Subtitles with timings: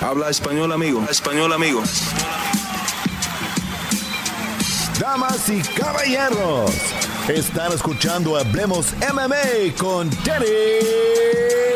[0.00, 1.04] Habla español, amigo.
[1.08, 1.82] Español, amigo.
[4.98, 6.70] Damas y caballeros,
[7.28, 10.46] están escuchando Hablemos MMA con Danny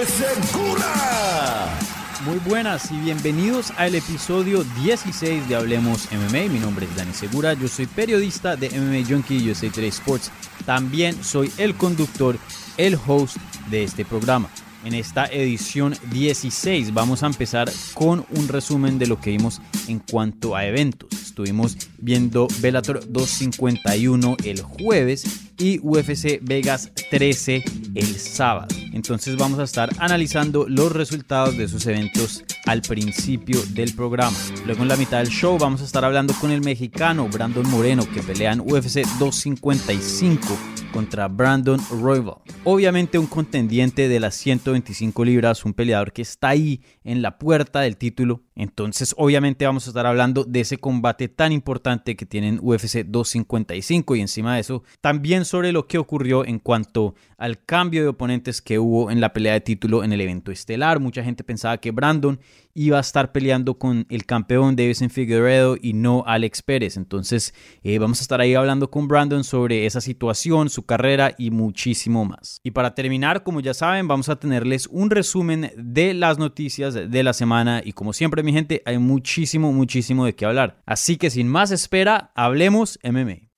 [0.06, 1.78] Segura.
[2.24, 6.52] Muy buenas y bienvenidos al episodio 16 de Hablemos MMA.
[6.52, 10.30] Mi nombre es Dani Segura, yo soy periodista de MMA Junkie USA Today Sports.
[10.66, 12.36] También soy el conductor,
[12.77, 13.36] el host
[13.70, 14.48] de este programa.
[14.88, 19.98] En esta edición 16 vamos a empezar con un resumen de lo que vimos en
[19.98, 21.11] cuanto a eventos.
[21.12, 27.64] Estuvimos viendo Bellator 251 el jueves y UFC Vegas 13
[27.97, 28.69] el sábado.
[28.95, 34.39] Entonces vamos a estar analizando los resultados de esos eventos al principio del programa.
[34.64, 38.08] Luego en la mitad del show vamos a estar hablando con el mexicano Brandon Moreno
[38.11, 40.58] que pelea en UFC 255
[40.92, 42.36] contra Brandon Royval.
[42.64, 47.80] Obviamente un contendiente de las 125 libras, un peleador que está ahí en la puerta
[47.80, 48.42] del título.
[48.59, 54.17] Entonces obviamente vamos a estar hablando de ese combate tan importante que tienen UFC 255
[54.17, 58.61] y encima de eso también sobre lo que ocurrió en cuanto al cambio de oponentes
[58.61, 60.98] que hubo en la pelea de título en el evento estelar.
[60.98, 62.41] Mucha gente pensaba que Brandon
[62.75, 66.97] iba a estar peleando con el campeón Davison Figueredo y no Alex Pérez.
[66.97, 71.51] Entonces eh, vamos a estar ahí hablando con Brandon sobre esa situación, su carrera y
[71.53, 72.61] muchísimo más.
[72.64, 77.23] Y para terminar, como ya saben, vamos a tenerles un resumen de las noticias de
[77.23, 80.80] la semana y como siempre mi gente, hay muchísimo, muchísimo de qué hablar.
[80.86, 83.50] Así que sin más espera, hablemos MMA.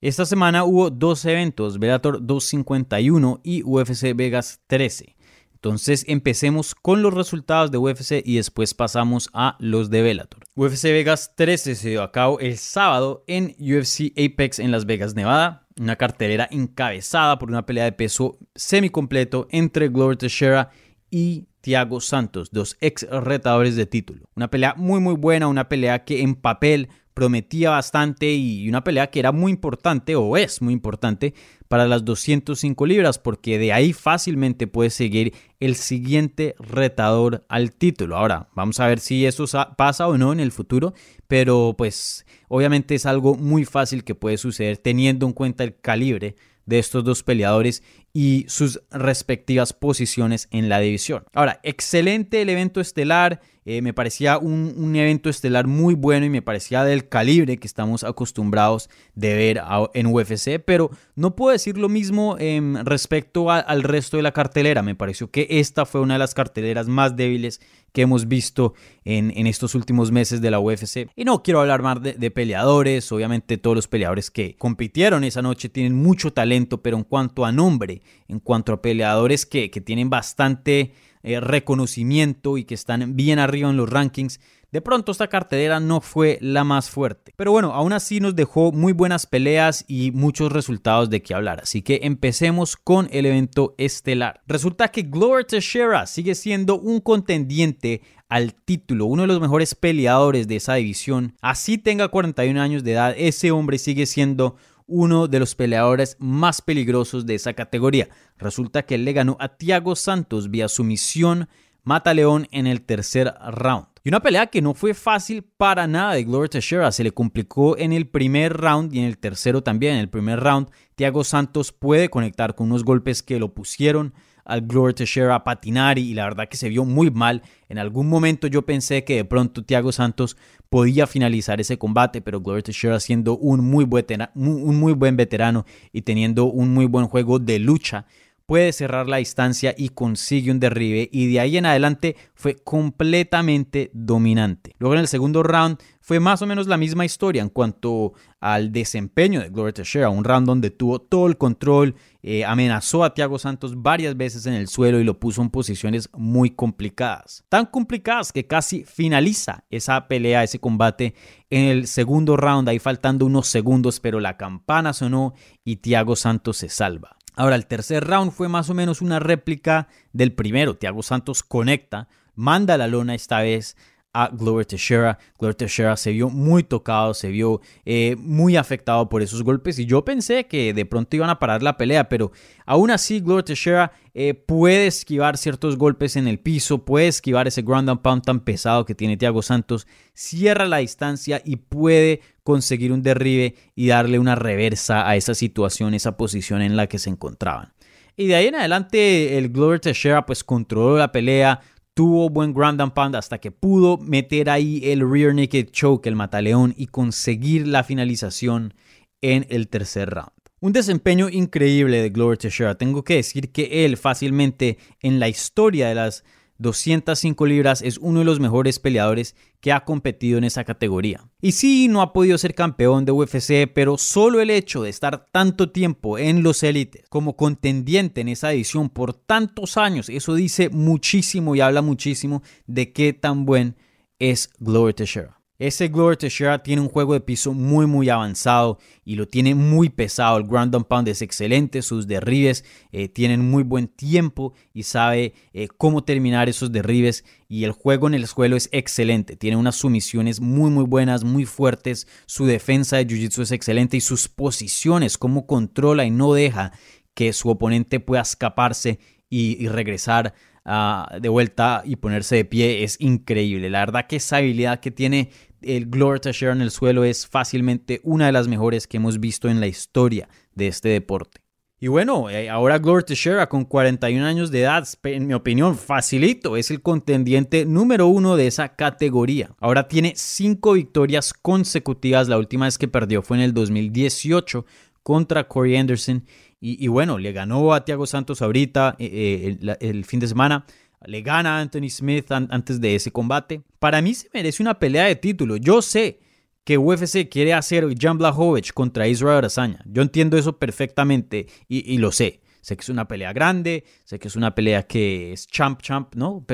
[0.00, 5.16] Esta semana hubo dos eventos, Bellator 251 y UFC Vegas 13.
[5.54, 10.44] Entonces empecemos con los resultados de UFC y después pasamos a los de Bellator.
[10.54, 15.16] UFC Vegas 13 se dio a cabo el sábado en UFC Apex en Las Vegas,
[15.16, 15.66] Nevada.
[15.80, 20.70] Una cartelera encabezada por una pelea de peso semicompleto entre Glover Teixeira
[21.10, 24.24] y Thiago Santos, dos ex retadores de título.
[24.34, 29.10] Una pelea muy muy buena, una pelea que en papel prometía bastante y una pelea
[29.10, 31.34] que era muy importante o es muy importante
[31.68, 38.16] para las 205 libras porque de ahí fácilmente puede seguir el siguiente retador al título.
[38.16, 39.44] Ahora, vamos a ver si eso
[39.76, 40.94] pasa o no en el futuro,
[41.26, 46.34] pero pues obviamente es algo muy fácil que puede suceder teniendo en cuenta el calibre
[46.64, 47.82] de estos dos peleadores
[48.12, 51.24] y sus respectivas posiciones en la división.
[51.34, 53.40] Ahora, excelente el evento estelar.
[53.64, 58.02] Eh, me parecía un, evento estelar muy bueno y me parecía del calibre que estamos
[58.02, 59.60] acostumbrados de ver
[59.92, 64.82] en UFC, pero no puedo decir lo mismo em, respecto al resto de la cartelera.
[64.82, 67.60] Me pareció que esta fue una de las carteleras más débiles
[67.92, 71.10] que hemos visto en, estos últimos meses de la UFC.
[71.16, 75.68] Y no quiero hablar más de, peleadores, obviamente todos los peleadores que compitieron esa noche
[75.68, 77.97] tienen mucho talento, pero en cuanto a nombre,
[78.28, 80.92] en cuanto a peleadores que, tienen bastante
[81.22, 86.02] eh, reconocimiento y que están bien arriba en los rankings, de pronto esta cartelera no
[86.02, 87.32] fue la más fuerte.
[87.36, 91.60] Pero bueno, aún así nos dejó muy buenas peleas y muchos resultados de qué hablar.
[91.62, 94.42] Así que empecemos con el evento estelar.
[94.46, 100.46] Resulta que Glover Teixeira sigue siendo un contendiente al título, uno de los mejores peleadores
[100.48, 101.34] de esa división.
[101.40, 104.56] Así tenga 41 años de edad, ese hombre sigue siendo
[104.88, 108.08] uno de los peleadores más peligrosos de esa categoría.
[108.38, 111.48] Resulta que él le ganó a Thiago Santos vía sumisión
[111.84, 113.86] mata León en el tercer round.
[114.04, 116.92] Y una pelea que no fue fácil para nada de Glover Teixeira.
[116.92, 119.94] Se le complicó en el primer round y en el tercero también.
[119.94, 124.12] En el primer round, Thiago Santos puede conectar con unos golpes que lo pusieron
[124.48, 127.42] al Glover Teixeira a patinar y la verdad que se vio muy mal.
[127.68, 130.36] En algún momento yo pensé que de pronto Thiago Santos
[130.70, 136.72] podía finalizar ese combate, pero Glover Teixeira siendo un muy buen veterano y teniendo un
[136.72, 138.06] muy buen juego de lucha,
[138.48, 143.90] puede cerrar la distancia y consigue un derribe y de ahí en adelante fue completamente
[143.92, 144.74] dominante.
[144.78, 148.72] Luego en el segundo round fue más o menos la misma historia en cuanto al
[148.72, 153.38] desempeño de Glover Teixeira, un round donde tuvo todo el control, eh, amenazó a Thiago
[153.38, 157.44] Santos varias veces en el suelo y lo puso en posiciones muy complicadas.
[157.50, 161.12] Tan complicadas que casi finaliza esa pelea, ese combate
[161.50, 165.34] en el segundo round, ahí faltando unos segundos, pero la campana sonó
[165.64, 167.17] y Thiago Santos se salva.
[167.38, 170.76] Ahora, el tercer round fue más o menos una réplica del primero.
[170.76, 173.76] Thiago Santos conecta, manda la lona esta vez
[174.18, 175.16] a Glover Teixeira.
[175.38, 179.86] Glover Teixeira se vio muy tocado, se vio eh, muy afectado por esos golpes y
[179.86, 182.32] yo pensé que de pronto iban a parar la pelea, pero
[182.66, 187.62] aún así Glover Teixeira eh, puede esquivar ciertos golpes en el piso, puede esquivar ese
[187.62, 192.90] ground and pound tan pesado que tiene Thiago Santos, cierra la distancia y puede conseguir
[192.90, 197.10] un derribe y darle una reversa a esa situación, esa posición en la que se
[197.10, 197.72] encontraban.
[198.16, 201.60] Y de ahí en adelante el Glover Teixeira pues controló la pelea,
[201.98, 206.14] tuvo buen ground and pound hasta que pudo meter ahí el rear naked choke, el
[206.14, 208.72] mataleón, y conseguir la finalización
[209.20, 210.30] en el tercer round.
[210.60, 212.76] Un desempeño increíble de Glover Teixeira.
[212.76, 216.22] Tengo que decir que él fácilmente en la historia de las
[216.58, 221.28] 205 libras, es uno de los mejores peleadores que ha competido en esa categoría.
[221.40, 225.26] Y sí, no ha podido ser campeón de UFC, pero solo el hecho de estar
[225.30, 230.68] tanto tiempo en los élites como contendiente en esa edición por tantos años, eso dice
[230.68, 233.76] muchísimo y habla muchísimo de qué tan buen
[234.18, 235.37] es Glover Teixeira.
[235.58, 239.88] Ese Glover Teixeira tiene un juego de piso muy muy avanzado y lo tiene muy
[239.88, 240.38] pesado.
[240.38, 245.34] El ground and pound es excelente, sus derribes eh, tienen muy buen tiempo y sabe
[245.52, 249.34] eh, cómo terminar esos derribes y el juego en el suelo es excelente.
[249.34, 252.06] Tiene unas sumisiones muy muy buenas, muy fuertes.
[252.26, 256.70] Su defensa de Jiu-Jitsu es excelente y sus posiciones, cómo controla y no deja
[257.14, 260.34] que su oponente pueda escaparse y, regresar
[260.64, 263.70] ah, de vuelta y ponerse de pie es increíble.
[263.70, 265.30] La verdad que esa habilidad que tiene
[265.62, 269.48] el Glory Teixeira en el suelo es fácilmente una de las mejores que hemos visto
[269.48, 271.40] en la historia de este deporte.
[271.80, 276.56] Y bueno, eh, ahora Glover Teixeira con 41 años de edad, en mi opinión, facilito,
[276.56, 279.54] es el contendiente número uno de esa categoría.
[279.60, 284.66] Ahora tiene cinco victorias consecutivas, la última vez que perdió fue en el 2018
[285.04, 286.24] contra Corey Anderson.
[286.60, 290.66] Y, bueno, le ganó a Thiago Santos ahorita eh, eh, el fin de semana
[291.06, 293.62] le gana a Anthony Smith antes de ese combate.
[293.78, 295.56] Para mí se merece una pelea de título.
[295.56, 296.20] Yo sé
[296.64, 299.82] que UFC quiere hacer Jan Blachowicz contra Israel Adesanya.
[299.86, 302.42] Yo entiendo eso perfectamente y, lo sé.
[302.60, 306.14] Sé que es una pelea grande, sé que es una pelea que es champ champ,
[306.14, 306.44] ¿no?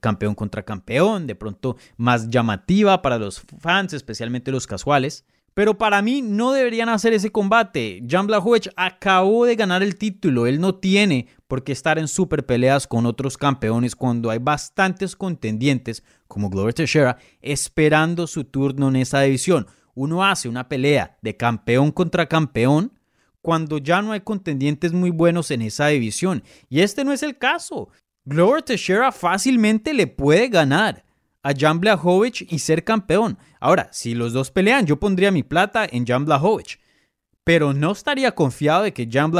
[0.00, 5.24] campeón contra campeón, de pronto más llamativa para los fans, especialmente los casuales.
[5.54, 8.02] Pero para mí no deberían hacer ese combate.
[8.08, 10.48] Jan Blachowicz acabó de ganar el título.
[10.48, 15.14] Él no tiene por qué estar en super peleas con otros campeones cuando hay bastantes
[15.14, 19.68] contendientes como Glover Teixeira esperando su turno en esa división.
[19.94, 22.92] Uno hace una pelea de campeón contra campeón
[23.40, 26.42] cuando ya no hay contendientes muy buenos en esa división.
[26.68, 27.90] Y este no es el caso.
[28.24, 31.04] Glover Teixeira fácilmente le puede ganar
[31.44, 31.80] a Jan
[32.48, 33.38] y ser campeón.
[33.60, 36.78] Ahora, si los dos pelean, yo pondría mi plata en Jan Blachowicz.
[37.44, 39.30] Pero no estaría confiado de que Jan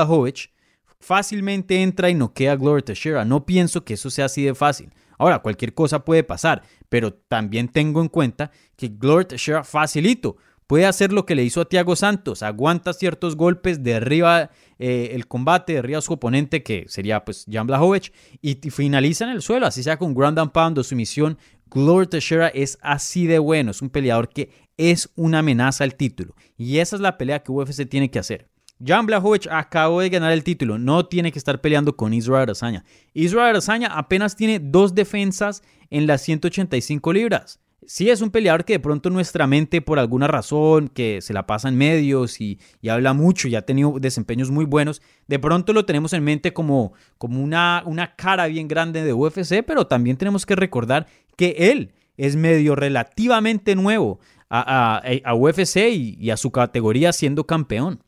[1.00, 3.24] fácilmente entra y noquea a Glover Teixeira.
[3.24, 4.92] No pienso que eso sea así de fácil.
[5.18, 10.36] Ahora, cualquier cosa puede pasar, pero también tengo en cuenta que Glover Teixeira facilito
[10.66, 15.26] puede hacer lo que le hizo a Thiago Santos, aguanta ciertos golpes, derriba eh, el
[15.26, 19.66] combate, derriba a su oponente, que sería pues Jan Blachowicz, y, finaliza en el suelo,
[19.66, 21.38] así sea con ground and pound o sumisión.
[21.66, 26.34] Glover Teixeira es así de bueno, es un peleador que es una amenaza al título,
[26.56, 28.48] y esa es la pelea que UFC tiene que hacer.
[28.84, 32.84] Jan Blachowicz acabó de ganar el título, no tiene que estar peleando con Israel Adesanya.
[33.12, 37.60] Israel Adesanya apenas tiene dos defensas en las 185 libras.
[37.86, 41.46] Sí es un peleador que de pronto nuestra mente, por alguna razón, que se la
[41.46, 45.84] pasa en medios y, habla mucho y ha tenido desempeños muy buenos, de pronto lo
[45.84, 50.46] tenemos en mente como, como una, una cara bien grande de UFC, pero también tenemos
[50.46, 57.12] que recordar que él es medio relativamente nuevo a, a, UFC y a su categoría
[57.12, 58.00] siendo campeón.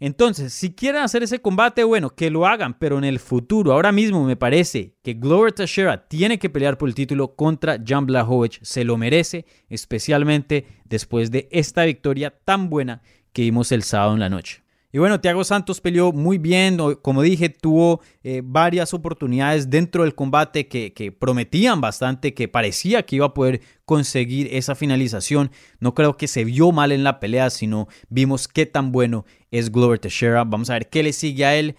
[0.00, 3.92] Entonces, si quieren hacer ese combate, bueno, que lo hagan, pero en el futuro, ahora
[3.92, 8.58] mismo me parece que Glover Teixeira tiene que pelear por el título contra Jan Blachowicz,
[8.62, 14.20] se lo merece, especialmente después de esta victoria tan buena que vimos el sábado en
[14.20, 14.63] la noche.
[14.94, 20.14] Y bueno, Thiago Santos peleó muy bien, como dije, tuvo eh, varias oportunidades dentro del
[20.14, 25.50] combate que, que, prometían bastante, que parecía que iba a poder conseguir esa finalización.
[25.80, 29.72] No creo que se vio mal en la pelea, sino vimos qué tan bueno es
[29.72, 30.44] Glover Teixeira.
[30.44, 31.74] Vamos a ver qué le sigue a él.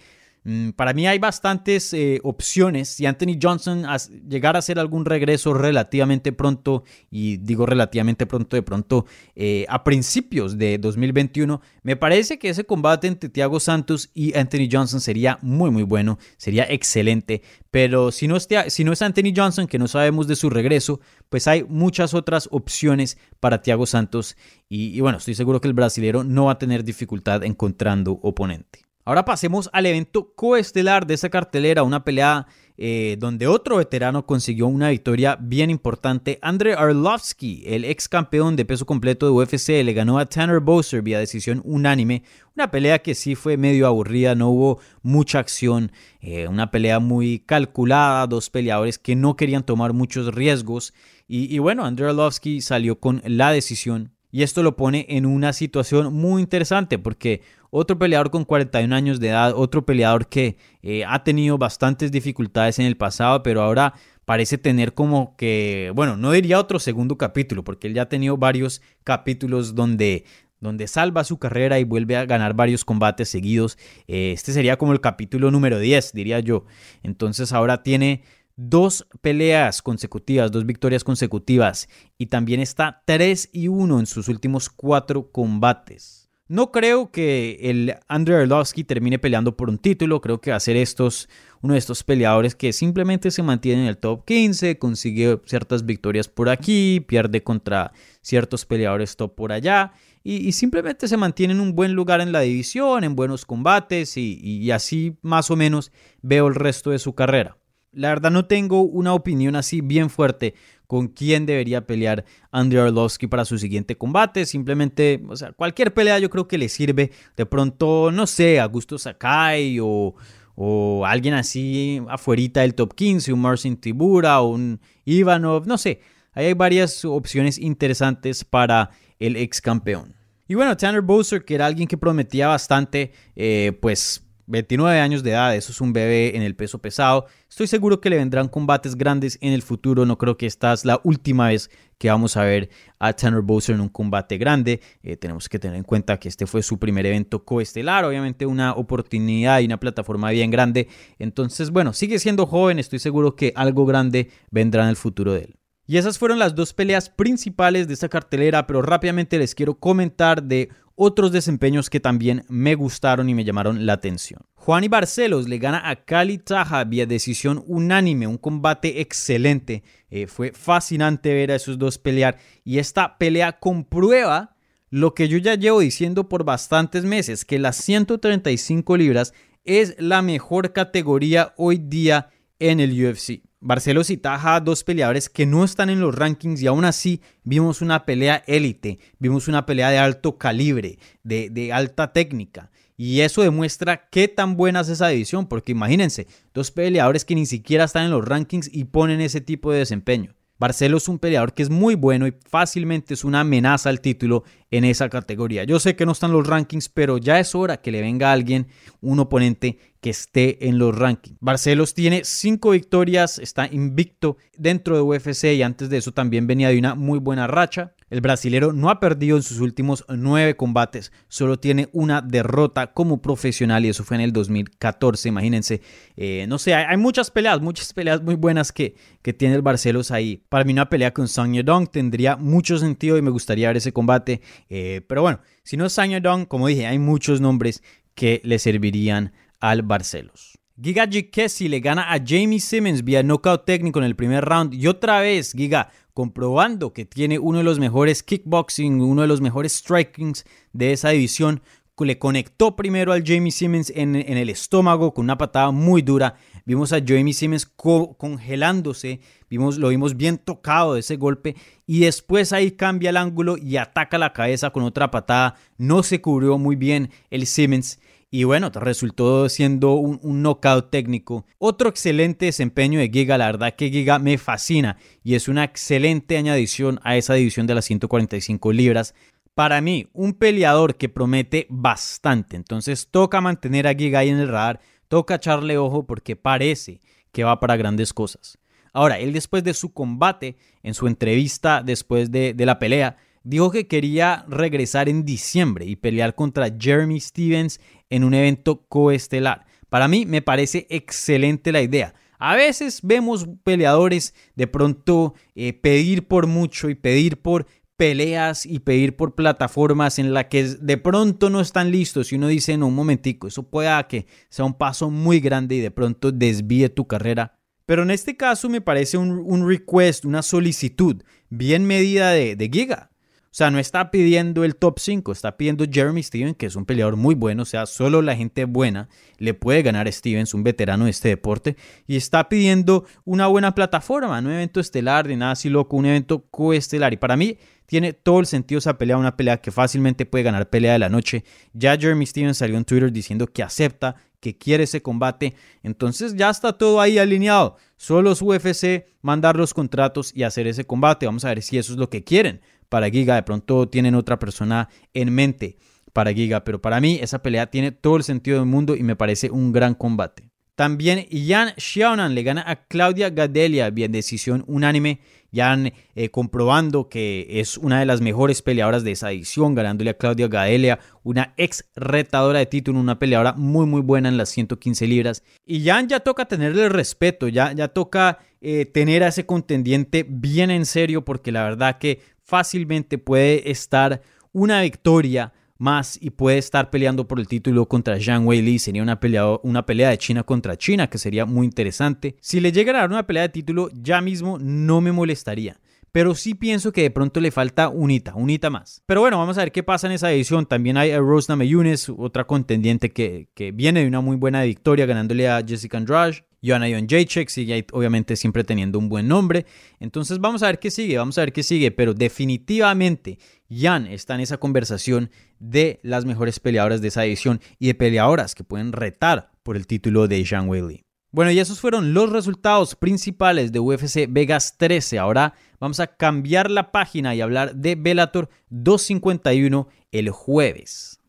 [0.48, 2.88] Mm, para mí hay bastantes eh, opciones.
[2.88, 3.84] Si Anthony Johnson
[4.28, 9.82] llegara a hacer algún regreso relativamente pronto, y digo relativamente pronto, de pronto eh, a
[9.82, 15.36] principios de 2021, me parece que ese combate entre Thiago Santos y Anthony Johnson sería
[15.42, 17.42] muy, muy bueno, sería excelente.
[17.72, 21.48] Pero si no, si no es Anthony Johnson, que no sabemos de su regreso, pues
[21.48, 24.36] hay muchas otras opciones para Thiago Santos.
[24.68, 28.85] y bueno, estoy seguro que el brasilero no va a tener dificultad encontrando oponente.
[29.06, 34.66] Ahora pasemos al evento coestelar de esa cartelera, una pelea eh, donde otro veterano consiguió
[34.66, 36.40] una victoria bien importante.
[36.42, 41.02] Andrei Arlovsky, el ex campeón de peso completo de UFC, le ganó a Tanner Bowser
[41.02, 42.24] vía decisión unánime.
[42.56, 47.38] Una pelea que sí fue medio aburrida, no hubo mucha acción, eh, una pelea muy
[47.38, 50.94] calculada, dos peleadores que no querían tomar muchos riesgos.
[51.28, 55.54] Y, y bueno, Andrei Arlovsky salió con la decisión y esto lo pone en una
[55.54, 57.40] situación muy interesante porque
[57.78, 62.78] otro peleador con 41 años de edad, otro peleador que eh, ha tenido bastantes dificultades
[62.78, 63.92] en el pasado, pero ahora
[64.24, 68.38] parece tener como que, bueno, no diría otro segundo capítulo, porque él ya ha tenido
[68.38, 70.24] varios capítulos donde,
[70.58, 73.76] donde salva su carrera y vuelve a ganar varios combates seguidos.
[74.08, 76.64] Eh, este sería como el capítulo número 10, diría yo.
[77.02, 78.22] Entonces ahora tiene
[78.56, 84.70] dos peleas consecutivas, dos victorias consecutivas y también está 3 y 1 en sus últimos
[84.70, 86.25] cuatro combates.
[86.48, 90.60] No creo que el Andrei Arlovsky termine peleando por un título, creo que va a
[90.60, 91.28] ser estos,
[91.60, 96.28] uno de estos peleadores que simplemente se mantiene en el top 15, consigue ciertas victorias
[96.28, 101.74] por aquí, pierde contra ciertos peleadores top por allá y, simplemente se mantiene en un
[101.74, 105.90] buen lugar en la división, en buenos combates y así más o menos
[106.22, 107.56] veo el resto de su carrera.
[107.96, 110.54] La verdad no tengo una opinión así bien fuerte
[110.86, 114.44] con quién debería pelear Andrei Arlovsky para su siguiente combate.
[114.44, 117.10] Simplemente, o sea, cualquier pelea yo creo que le sirve.
[117.36, 120.14] De pronto, no sé, Augusto Sakai o,
[120.54, 126.00] o alguien así afuerita del top 15, un Marcin Tibura o un Ivanov, no sé.
[126.34, 130.14] Ahí hay varias opciones interesantes para el ex campeón.
[130.46, 135.30] Y bueno, Tanner Bowser, que era alguien que prometía bastante, eh, pues 29 años de
[135.30, 137.26] edad, eso es un bebé en el peso pesado.
[137.48, 140.06] Estoy seguro que le vendrán combates grandes en el futuro.
[140.06, 143.74] No creo que esta es la última vez que vamos a ver a Tanner Bowser
[143.74, 144.80] en un combate grande.
[145.02, 148.74] Eh, tenemos que tener en cuenta que este fue su primer evento coestelar, obviamente una
[148.74, 150.88] oportunidad y una plataforma bien grande.
[151.18, 155.40] Entonces, bueno, sigue siendo joven, estoy seguro que algo grande vendrá en el futuro de
[155.40, 155.56] él.
[155.86, 160.42] Y esas fueron las dos peleas principales de esta cartelera, pero rápidamente les quiero comentar
[160.42, 164.40] de otros desempeños que también me gustaron y me llamaron la atención.
[164.54, 169.84] Juan y Barcelos le gana a Cali Taja vía decisión unánime, un combate excelente.
[170.10, 174.56] Eh, fue fascinante ver a esos dos pelear y esta pelea comprueba
[174.90, 180.22] lo que yo ya llevo diciendo por bastantes meses, que las 135 libras es la
[180.22, 183.45] mejor categoría hoy día en el UFC.
[183.60, 187.80] Barcelos y Taja, dos peleadores que no están en los rankings y aún así vimos
[187.80, 192.70] una pelea élite, vimos una pelea de alto calibre, de, de, alta técnica.
[192.98, 197.46] Y eso demuestra qué tan buena es esa división, porque imagínense, dos peleadores que ni
[197.46, 200.35] siquiera están en los rankings y ponen ese tipo de desempeño.
[200.58, 204.44] Barcelos es un peleador que es muy bueno y fácilmente es una amenaza al título
[204.70, 205.64] en esa categoría.
[205.64, 208.68] Yo sé que no están los rankings, pero ya es hora que le venga alguien,
[209.00, 211.36] un oponente que esté en los rankings.
[211.40, 216.68] Barcelos tiene cinco victorias, está invicto dentro de UFC y antes de eso también venía
[216.68, 217.95] de una muy buena racha.
[218.08, 223.20] El brasilero no ha perdido en sus últimos nueve combates, solo tiene una derrota como
[223.20, 225.80] profesional y eso fue en el 2014, imagínense.
[226.16, 230.12] Eh, no sé, hay, muchas peleas, muchas peleas muy buenas que, que tiene el Barcelos
[230.12, 230.44] ahí.
[230.48, 233.92] Para mí una pelea con Song Dong tendría mucho sentido y me gustaría ver ese
[233.92, 234.40] combate.
[234.68, 237.82] Eh, pero bueno, si no es Song Dong, como dije, hay muchos nombres
[238.14, 240.58] que le servirían al Barcelos.
[240.80, 244.86] Giga Kessi le gana a Jamie Simmons vía knockout técnico en el primer round y
[244.86, 249.74] otra vez Giga comprobando que tiene uno de los mejores kickboxing, uno de los mejores
[249.74, 251.60] strikings de esa división.
[251.98, 256.36] Le conectó primero al Jamie Simmons en, el estómago con una patada muy dura.
[256.64, 259.20] Vimos a Jamie Simmons congelándose,
[259.50, 261.54] vimos, lo vimos bien tocado de ese golpe
[261.86, 265.56] y después ahí cambia el ángulo y ataca la cabeza con otra patada.
[265.76, 267.98] No se cubrió muy bien el Simmons
[268.30, 271.46] y bueno, resultó siendo un, knockout técnico.
[271.58, 276.36] Otro excelente desempeño de Giga, la verdad que Giga me fascina y es una excelente
[276.36, 279.14] añadición a esa división de las 145 libras.
[279.54, 284.48] Para mí, un peleador que promete bastante, entonces toca mantener a Giga ahí en el
[284.48, 287.00] radar, toca echarle ojo porque parece
[287.32, 288.58] que va para grandes cosas.
[288.92, 293.70] Ahora, él después de su combate, en su entrevista después de, de la pelea, dijo
[293.70, 299.66] que quería regresar en diciembre y pelear contra Jeremy Stevens en un evento coestelar.
[299.88, 302.14] Para mí me parece excelente la idea.
[302.40, 308.80] A veces vemos peleadores de pronto eh, pedir por mucho y pedir por peleas y
[308.80, 312.88] pedir por plataformas en las que de pronto no están listos y uno dice, no,
[312.88, 317.06] un momentico, eso pueda que sea un paso muy grande y de pronto desvíe tu
[317.06, 317.58] carrera.
[317.86, 323.10] Pero en este caso me parece un, request, una solicitud bien medida de, de Giga.
[323.56, 326.84] O sea, no está pidiendo el top 5, está pidiendo Jeremy Stevens, que es un
[326.84, 327.62] peleador muy bueno.
[327.62, 329.08] O sea, solo la gente buena
[329.38, 331.74] le puede ganar a Stevens, un veterano de este deporte.
[332.06, 336.04] Y está pidiendo una buena plataforma, no un evento estelar ni nada así loco, un
[336.04, 337.14] evento coestelar.
[337.14, 340.68] Y para mí tiene todo el sentido esa pelea, una pelea que fácilmente puede ganar
[340.68, 341.42] pelea de la noche.
[341.72, 345.54] Ya Jeremy Stevens salió en Twitter diciendo que acepta que quiere ese combate.
[345.82, 347.78] Entonces ya está todo ahí alineado.
[347.96, 351.24] Solo es UFC mandar los contratos y hacer ese combate.
[351.24, 353.34] Vamos a ver si eso es lo que quieren para Giga.
[353.36, 355.78] De pronto tienen otra persona en mente
[356.12, 356.64] para Giga.
[356.64, 359.72] Pero para mí esa pelea tiene todo el sentido del mundo y me parece un
[359.72, 360.50] gran combate.
[360.76, 365.20] También Jan Xiaonan le gana a Claudia Gadelia bien decisión unánime.
[365.54, 370.18] Jan eh, comprobando que es una de las mejores peleadoras de esa edición, ganándole a
[370.18, 375.06] Claudia Gadelia, una ex retadora de título, una peleadora muy muy buena en las 115
[375.06, 375.42] libras.
[375.64, 380.70] Y Jan ya toca tenerle respeto, ya, ya toca eh, tener a ese contendiente bien
[380.70, 384.22] en serio porque la verdad que fácilmente puede estar
[384.52, 388.78] una victoria más y puede estar peleando por el título contra Zhang Weili.
[388.78, 392.36] Sería una pelea, una pelea de China contra China que sería muy interesante.
[392.40, 395.78] Si le llegara a dar una pelea de título ya mismo no me molestaría.
[396.12, 399.02] Pero sí pienso que de pronto le falta unita, unita más.
[399.06, 400.66] Pero bueno, vamos a ver qué pasa en esa edición.
[400.66, 405.06] También hay a Rose Namajunas, otra contendiente que, que viene de una muy buena victoria
[405.06, 406.44] ganándole a Jessica Andrade.
[406.62, 409.66] Joanna John Jacek sigue obviamente siempre teniendo un buen nombre.
[410.00, 411.90] Entonces vamos a ver qué sigue, vamos a ver qué sigue.
[411.90, 413.38] Pero definitivamente
[413.70, 418.54] Jan está en esa conversación de las mejores peleadoras de esa edición y de peleadoras
[418.54, 421.05] que pueden retar por el título de Zhang Weili.
[421.36, 425.18] Bueno, y esos fueron los resultados principales de UFC Vegas 13.
[425.18, 431.20] Ahora vamos a cambiar la página y hablar de Bellator 251 el jueves.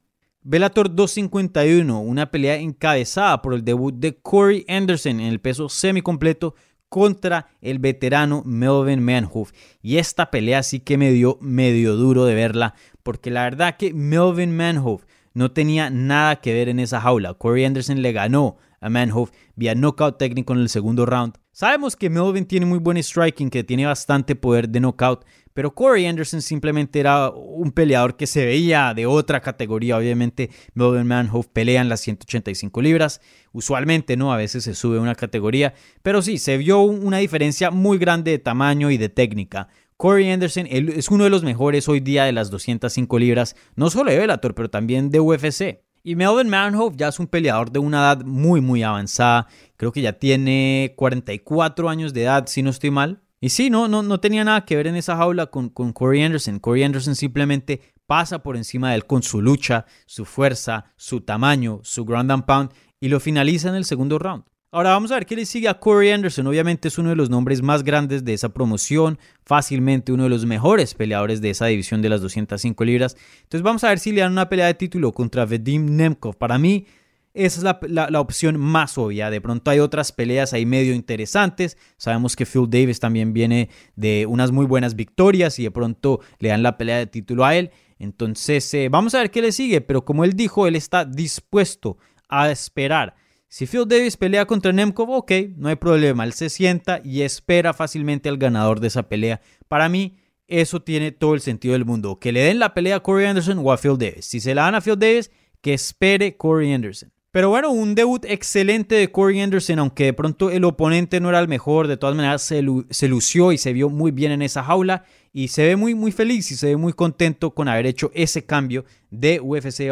[0.43, 6.55] Bellator 251, una pelea encabezada por el debut de Corey Anderson en el peso semicompleto
[6.87, 9.51] contra el veterano Melvin Manhoef.
[9.81, 13.93] Y esta pelea sí que me dio medio duro de verla, porque la verdad que
[13.93, 17.33] Melvin Manhoef no tenía nada que ver en esa jaula.
[17.33, 21.35] Corey Anderson le ganó a Manhoef vía knockout técnico en el segundo round.
[21.51, 25.25] Sabemos que Melvin tiene muy buen striking, que tiene bastante poder de knockout,
[25.57, 29.97] pero Corey Anderson simplemente era un peleador que se veía de otra categoría.
[29.97, 33.21] Obviamente, Melvin Manhoef pelea en las 185 libras.
[33.53, 34.31] Usualmente, ¿no?
[34.31, 35.73] A veces se sube una categoría.
[36.03, 39.67] Pero sí, se vio una diferencia muy grande de tamaño y de técnica.
[39.97, 44.11] Corey Anderson es uno de los mejores hoy día de las 205 libras, no solo
[44.11, 45.86] de Bellator, pero también de UFC.
[46.07, 49.45] Y Melvin Manhoef ya es un peleador de una edad muy, muy avanzada.
[49.75, 53.19] Creo que ya tiene 44 años de edad, si no estoy mal.
[53.41, 56.23] Y sí, no, no, no tenía nada que ver en esa jaula con, con Corey
[56.23, 56.59] Anderson.
[56.59, 61.81] Corey Anderson simplemente pasa por encima de él con su lucha, su fuerza, su tamaño,
[61.83, 62.69] su ground and pound
[63.01, 64.45] y lo finaliza en el segundo round.
[64.77, 66.45] Ahora vamos a ver qué le sigue a Corey Anderson.
[66.45, 70.45] Obviamente es uno de los nombres más grandes de esa promoción, fácilmente uno de los
[70.45, 73.17] mejores peleadores de esa división de las 205 libras.
[73.37, 76.35] Entonces vamos a ver si le dan una pelea de título contra Vadim Nemkov.
[76.37, 76.85] Para mí
[77.33, 79.31] esa es la, opción más obvia.
[79.31, 81.75] De pronto hay otras peleas ahí medio interesantes.
[81.97, 86.49] Sabemos que Phil Davis también viene de unas muy buenas victorias y de pronto le
[86.49, 87.71] dan la pelea de título a él.
[87.97, 89.81] Entonces eh, vamos a ver qué le sigue.
[89.81, 91.97] Pero como él dijo, él está dispuesto
[92.29, 93.15] a esperar.
[93.49, 96.25] Si Phil Davis pelea contra Nemkov, ok, no hay problema.
[96.25, 99.41] Él se sienta y espera fácilmente al ganador de esa pelea.
[99.67, 102.19] Para mí, eso tiene todo el sentido del mundo.
[102.19, 104.25] Que le den la pelea a Corey Anderson o a Phil Davis.
[104.25, 105.31] Si se la dan a Phil Davis,
[105.61, 107.11] que espere Corey Anderson.
[107.31, 111.39] Pero bueno, un debut excelente de Corey Anderson, aunque de pronto el oponente no era
[111.39, 115.03] el mejor, de todas maneras se, lució y se vio muy bien en esa jaula
[115.33, 118.45] y se ve muy muy feliz y se ve muy contento con haber hecho ese
[118.45, 119.89] cambio de UFC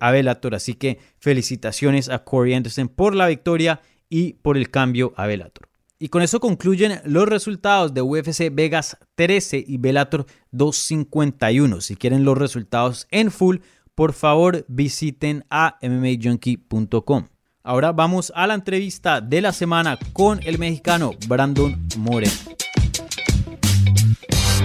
[0.00, 0.54] a Bellator.
[0.54, 5.68] Así que felicitaciones a Corey Anderson por la victoria y por el cambio a Bellator.
[5.98, 11.80] Y con eso concluyen los resultados de UFC Vegas 13 y Bellator 251.
[11.80, 13.58] Si quieren los resultados en full,
[13.94, 17.28] por favor visiten a mmajunkie.com.
[17.62, 22.32] Ahora vamos a la entrevista de la semana con el mexicano Brandon Moreno.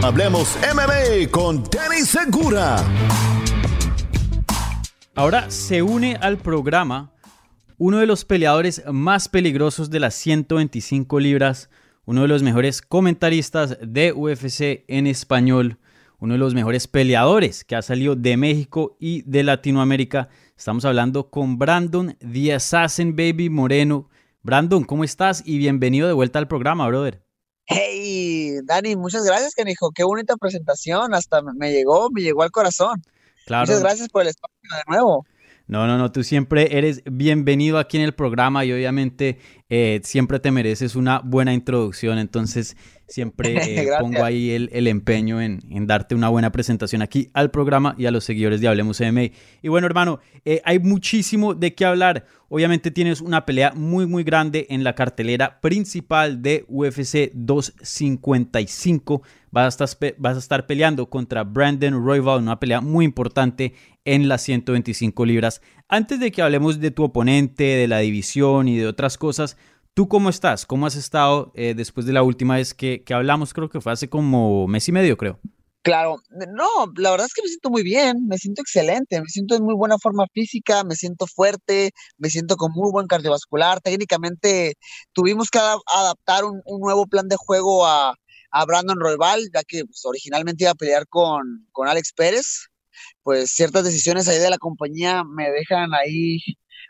[0.03, 2.77] Hablemos MMA con Danny Segura.
[5.13, 7.13] Ahora se une al programa
[7.77, 11.69] uno de los peleadores más peligrosos de las 125 libras,
[12.05, 15.77] uno de los mejores comentaristas de UFC en español,
[16.17, 20.29] uno de los mejores peleadores que ha salido de México y de Latinoamérica.
[20.57, 24.09] Estamos hablando con Brandon The Assassin Baby Moreno.
[24.41, 25.43] Brandon, ¿cómo estás?
[25.45, 27.21] Y bienvenido de vuelta al programa, brother.
[27.67, 28.30] Hey,
[28.63, 31.13] Dani, muchas gracias, que dijo Qué bonita presentación.
[31.13, 33.01] Hasta me llegó, me llegó al corazón.
[33.45, 33.65] Claro.
[33.65, 35.25] Muchas gracias por el espacio de nuevo.
[35.71, 39.37] No, no, no, tú siempre eres bienvenido aquí en el programa y obviamente
[39.69, 42.17] eh, siempre te mereces una buena introducción.
[42.17, 42.75] Entonces,
[43.07, 48.05] siempre eh, pongo ahí el, empeño en, darte una buena presentación aquí al programa y
[48.05, 49.29] a los seguidores de Hablemos MMA.
[49.61, 52.25] Y bueno, hermano, eh, hay muchísimo de qué hablar.
[52.49, 59.21] Obviamente tienes una pelea muy, muy grande en la cartelera principal de UFC 255.
[59.51, 63.73] Vas a estar, vas a estar peleando contra Brandon Royval, una pelea muy importante
[64.05, 65.61] en las 125 libras.
[65.87, 69.57] Antes de que hablemos de tu oponente, de la división y de otras cosas,
[69.93, 70.65] ¿Tú cómo estás?
[70.65, 73.53] ¿Cómo has estado eh, después de la última vez que, hablamos?
[73.53, 75.39] Creo que fue hace como mes y medio, creo.
[75.83, 79.55] Claro, no, la verdad es que me siento muy bien, me siento excelente, me siento
[79.55, 83.81] en muy buena forma física, me siento fuerte, me siento con muy buen cardiovascular.
[83.81, 84.75] Técnicamente
[85.11, 88.13] tuvimos que adaptar un, nuevo plan de juego a,
[88.65, 92.70] Brandon Royval, ya que pues, originalmente iba a pelear con, con Alex Pérez.
[93.23, 96.39] Pues ciertas decisiones ahí de la compañía me dejan ahí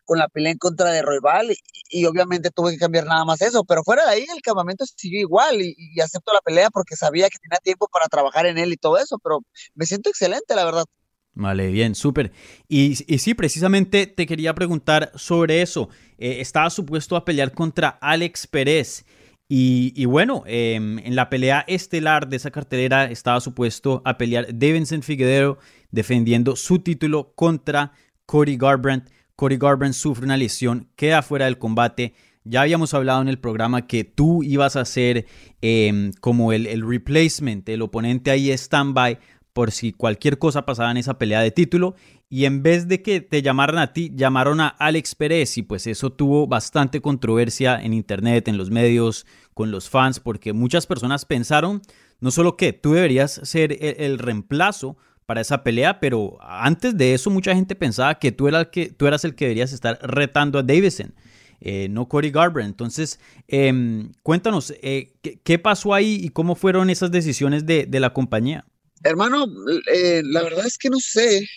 [0.06, 1.56] con la pelea en contra de Royval
[1.90, 5.20] y, obviamente tuve que cambiar nada más eso, pero fuera de ahí el campamento siguió
[5.20, 8.78] igual y, acepto la pelea porque sabía que tenía tiempo para trabajar en él y
[8.78, 9.40] todo eso, pero
[9.76, 10.86] me siento excelente, la verdad.
[11.34, 12.34] Vale, bien, súper.
[12.68, 15.88] Y, sí, precisamente te quería preguntar sobre eso.
[16.18, 19.06] Eh, estaba supuesto a pelear contra Alex Pérez.
[19.48, 25.04] Y, bueno, em, en la pelea estelar de esa cartelera estaba supuesto a pelear Davidson
[25.04, 25.58] Figueroa
[25.92, 27.94] defendiendo su título contra
[28.26, 29.10] Cody Garbrandt.
[29.36, 32.14] Cody Garbrandt sufre una lesión, queda fuera del combate.
[32.44, 35.28] Ya habíamos hablado en el programa que tú ibas a ser
[35.62, 39.20] em, como el, el, replacement, el oponente ahí stand-by
[39.54, 41.96] por si cualquier cosa pasaba en esa pelea de título.
[42.30, 45.86] Y en vez de que te llamaran a ti, llamaron a Alex Pérez y pues
[45.86, 51.26] eso tuvo bastante controversia en internet, en los medios, con los fans, porque muchas personas
[51.26, 51.82] pensaron
[52.22, 54.96] no solo que tú deberías ser el reemplazo,
[55.32, 59.08] para esa pelea, pero antes de eso mucha gente pensaba que tú, el que, tú
[59.08, 61.16] eras el que deberías estar retando a Davison.
[61.62, 62.66] Eh, no Cody Garber.
[62.66, 63.18] Entonces,
[63.48, 68.66] em, cuéntanos, eh, ¿qué, pasó ahí y cómo fueron esas decisiones de, la compañía?
[69.06, 69.46] Hermano,
[69.94, 71.48] eh, la verdad es que no sé.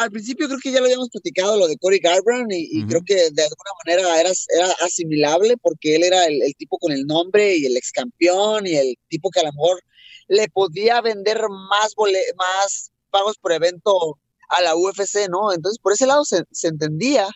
[0.00, 3.14] al principio creo que ya lo habíamos platicado, lo de Cody Garbrandt, y, creo que
[3.14, 7.66] de alguna manera era, era asimilable porque él era el, tipo con el nombre y
[7.66, 9.80] el ex campeón y el tipo que a lo mejor
[10.28, 11.40] le podía vender
[11.70, 11.94] más,
[12.36, 15.52] más pagos por evento a la UFC, ¿no?
[15.52, 17.28] Entonces, por ese lado se, entendía.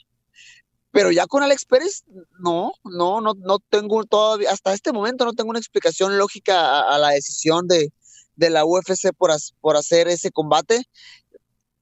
[0.92, 2.04] Pero ya con Alex Pérez,
[2.40, 6.98] no, no, no, no tengo todavía, hasta este momento no tengo una explicación lógica a,
[6.98, 7.92] la decisión de,
[8.34, 9.30] de, la UFC por,
[9.60, 10.82] por hacer ese combate.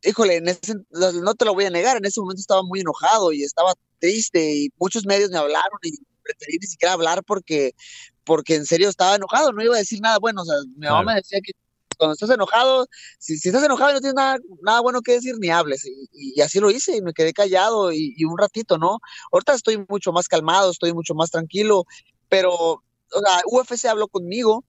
[0.03, 3.73] Híjole, no te lo voy a negar, en ese momento estaba muy enojado y estaba
[3.99, 7.73] triste y muchos medios me hablaron y preferí ni siquiera hablar porque,
[8.25, 11.03] porque en serio estaba enojado, no iba a decir nada bueno, o sea, mi mamá
[11.03, 11.53] me decía que
[11.99, 12.87] cuando estás enojado,
[13.19, 15.85] si, estás enojado y no tienes nada, nada bueno que decir, ni hables.
[16.13, 18.99] Y, así lo hice y me quedé callado y, un ratito, ¿no?
[19.33, 21.85] Ahorita estoy mucho más calmado, estoy mucho más tranquilo,
[22.29, 22.83] pero, o
[23.25, 24.65] sea, UFC habló conmigo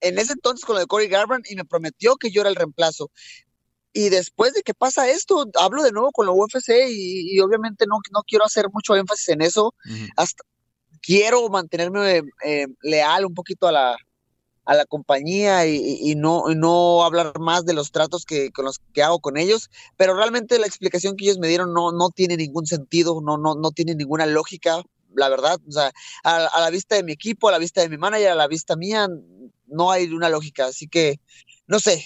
[0.00, 2.56] en ese entonces con lo de Corey Garbrandt y me prometió que yo era el
[2.56, 3.10] reemplazo.
[3.92, 7.98] Y después de que pasa esto, hablo de nuevo con la UFC y, obviamente no,
[8.12, 9.74] no quiero hacer mucho énfasis en eso.
[10.16, 10.44] Hasta
[11.02, 13.96] quiero mantenerme eh, leal un poquito a la,
[14.64, 19.02] a la compañía y, no, no hablar más de los tratos que, con los que
[19.02, 22.66] hago con ellos, pero realmente la explicación que ellos me dieron no, no tiene ningún
[22.66, 24.82] sentido, no, no, no tiene ninguna lógica,
[25.14, 25.92] la verdad, o sea,
[26.24, 28.76] a, la vista de mi equipo, a la vista de mi manager, a la vista
[28.76, 29.08] mía,
[29.66, 31.20] no hay una lógica, así que,
[31.66, 32.04] no sé,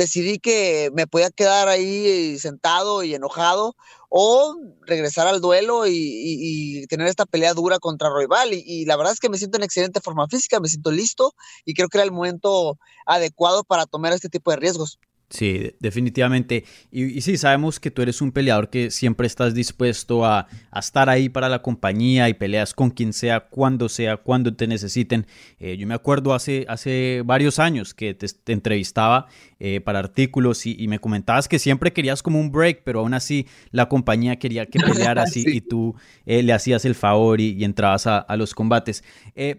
[0.00, 3.76] decidí que me podía quedar ahí sentado y enojado
[4.08, 8.54] o regresar al duelo y, tener esta pelea dura contra Royval.
[8.54, 11.34] Y, y, la verdad es que me siento en excelente forma física, me siento listo
[11.66, 14.98] y creo que era el momento adecuado para tomar este tipo de riesgos.
[15.30, 16.64] Sí, definitivamente.
[16.90, 21.28] Y, sí, sabemos que tú eres un peleador que siempre estás dispuesto a, estar ahí
[21.28, 25.26] para la compañía y peleas con quien sea, cuando sea, cuando te necesiten.
[25.60, 29.28] Eh, yo me acuerdo hace, hace varios años que te, entrevistaba
[29.60, 33.46] eh, para artículos y, me comentabas que siempre querías como un break, pero aún así
[33.70, 35.94] la compañía quería que pelearas así y tú
[36.26, 39.04] eh, le hacías el favor y, entrabas a, a, los combates.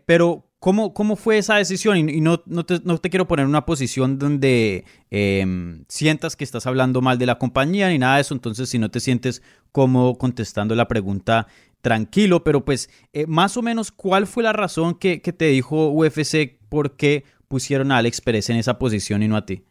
[0.05, 1.97] pero ¿Cómo, ¿Cómo, fue esa decisión?
[1.97, 6.43] Y, no, no, te, no, te, quiero poner en una posición donde em, sientas que
[6.43, 8.35] estás hablando mal de la compañía ni nada de eso.
[8.35, 11.47] Entonces, si no te sientes cómodo contestando la pregunta,
[11.81, 12.43] tranquilo.
[12.43, 16.59] Pero pues, eh, más o menos, ¿cuál fue la razón que, que, te dijo UFC
[16.69, 19.63] por qué pusieron a Alex Pérez en esa posición y no a ti?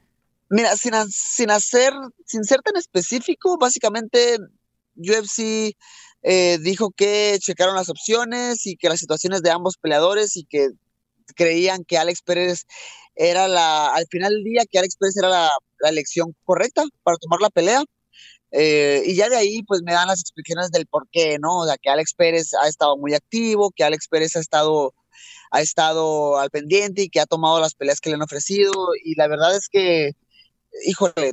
[0.49, 1.93] Mira, sin, sin hacer,
[2.27, 4.39] sin ser tan específico, básicamente
[4.97, 5.77] UFC
[6.23, 10.69] eh, dijo que checaron las opciones y que las situaciones de ambos peleadores y que
[11.35, 12.67] creían que Alex Pérez
[13.15, 15.51] era la, al final del día, que Alex Pérez era la,
[15.83, 17.83] elección correcta para tomar la pelea.
[18.53, 21.61] Eh, y ya de ahí, pues me dan las explicaciones del por qué, ¿no?
[21.61, 24.95] O sea, que Alex Pérez ha estado muy activo, que Alex Pérez ha estado
[25.51, 28.73] ha estado al pendiente y que ha tomado las peleas que le han ofrecido.
[29.05, 30.13] Y la verdad es que,
[30.87, 31.33] híjole,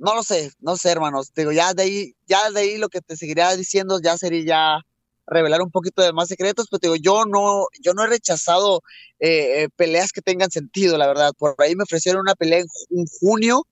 [0.00, 1.32] no lo sé, no sé, hermanos.
[1.34, 4.86] Digo, ya de ahí, ya de ahí lo que te seguiría diciendo ya sería ya
[5.26, 8.82] revelar un poquito de más secretos, pero digo, yo no, yo no he rechazado
[9.20, 11.32] eh, peleas que tengan sentido, la verdad.
[11.38, 13.66] Por ahí me ofrecieron una pelea en, junio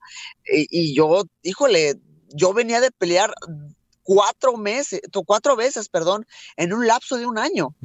[0.45, 1.95] y, yo, híjole,
[2.29, 3.33] yo venía de pelear
[4.03, 7.75] cuatro meses, cuatro veces, perdón, en un lapso de un año.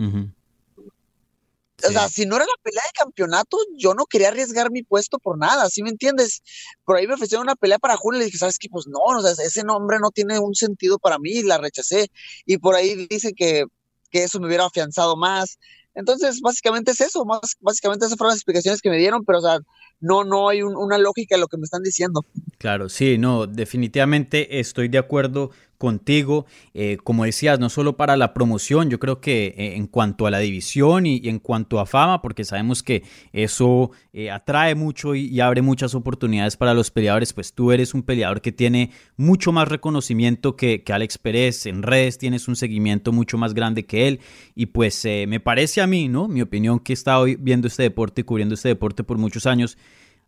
[1.88, 5.18] O sea, si no era la pelea de campeonato, yo no quería arriesgar mi puesto
[5.18, 6.42] por nada, ¿sí me entiendes?
[6.84, 8.68] Por ahí me ofrecieron una pelea para Julio y le dije, ¿sabes qué?
[8.70, 12.10] Pues no, o sea, ese nombre no tiene un sentido para mí, la rechacé.
[12.46, 13.64] Y por ahí dice que,
[14.10, 15.58] que eso me hubiera afianzado más.
[15.94, 19.42] Entonces, básicamente es eso, más, básicamente esas fueron las explicaciones que me dieron, pero o
[19.42, 19.58] sea,
[20.00, 22.24] no, no hay una lógica en lo que me están diciendo.
[22.58, 25.50] Claro, sí, no, definitivamente estoy de acuerdo
[25.84, 26.46] contigo.
[26.72, 30.30] Eh, como decías, no solo para la promoción, yo creo que eh, en cuanto a
[30.30, 33.02] la división y, en cuanto a fama, porque sabemos que
[33.34, 38.02] eso eh, atrae mucho y, abre muchas oportunidades para los peleadores, pues tú eres un
[38.02, 43.12] peleador que tiene mucho más reconocimiento que, que Alex Pérez, en redes tienes un seguimiento
[43.12, 44.20] mucho más grande que él
[44.54, 46.28] y pues me parece a mí, ¿no?
[46.28, 49.76] Mi opinión que he estado viendo este deporte y cubriendo este deporte por muchos años,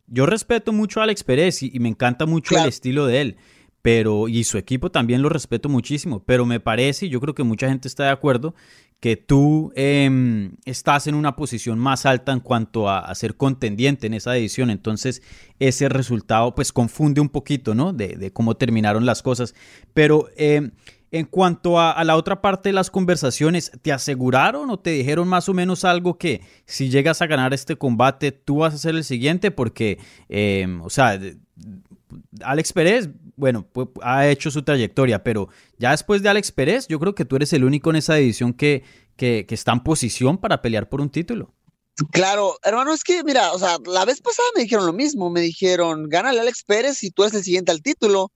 [0.09, 3.37] yo respeto mucho a Alex Pérez y, me encanta mucho el estilo de él,
[3.83, 7.43] pero y su equipo también lo respeto muchísimo, pero me parece, y yo creo que
[7.43, 8.55] mucha gente está de acuerdo,
[9.01, 14.15] que tú em, estás en una posición más alta en cuanto a, ser contendiente en
[14.15, 15.23] esa división, entonces
[15.59, 17.93] ese resultado pues confunde un poquito, ¿no?
[17.93, 19.55] De, cómo terminaron las cosas,
[19.95, 20.29] pero...
[20.37, 20.73] Em,
[21.11, 25.49] en cuanto a, la otra parte de las conversaciones, ¿te aseguraron o te dijeron más
[25.49, 29.05] o menos algo que si llegas a ganar este combate, tú vas a ser el
[29.05, 29.51] siguiente?
[29.51, 31.19] Porque, em, o sea,
[32.43, 33.69] Alex Pérez, bueno,
[34.03, 37.53] ha hecho su trayectoria, pero ya después de Alex Pérez, yo creo que tú eres
[37.53, 38.85] el único en esa división que,
[39.17, 41.55] está en posición para pelear por un título.
[42.11, 45.41] Claro, hermano, es que mira, o sea, la vez pasada me dijeron lo mismo, me
[45.41, 48.33] dijeron, gánale Alex Pérez y tú eres el siguiente al título,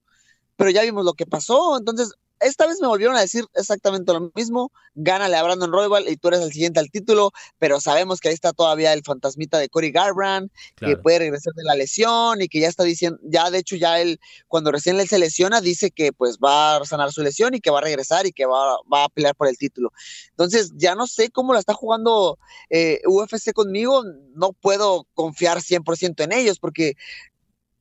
[0.56, 4.32] pero ya vimos lo que pasó, entonces esta vez me volvieron a decir exactamente lo
[4.34, 8.28] mismo, gánale a Brandon Royal y tú eres el siguiente al título, pero sabemos que
[8.28, 12.48] ahí está todavía el fantasmita de Cory Garbrandt, que puede regresar de la lesión y
[12.48, 15.90] que ya está diciendo, ya de hecho ya él, cuando recién él se lesiona, dice
[15.90, 18.74] que pues va a sanar su lesión y que va a regresar y que va,
[18.74, 19.92] a pelear por el título.
[20.30, 22.38] Entonces, ya no sé cómo la está jugando
[22.70, 26.94] eh, UFC conmigo, no puedo confiar 100% en ellos porque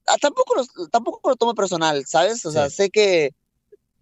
[0.08, 0.54] ah, tampoco,
[0.92, 2.46] tampoco lo tomo personal, ¿sabes?
[2.46, 3.34] O sea, sé que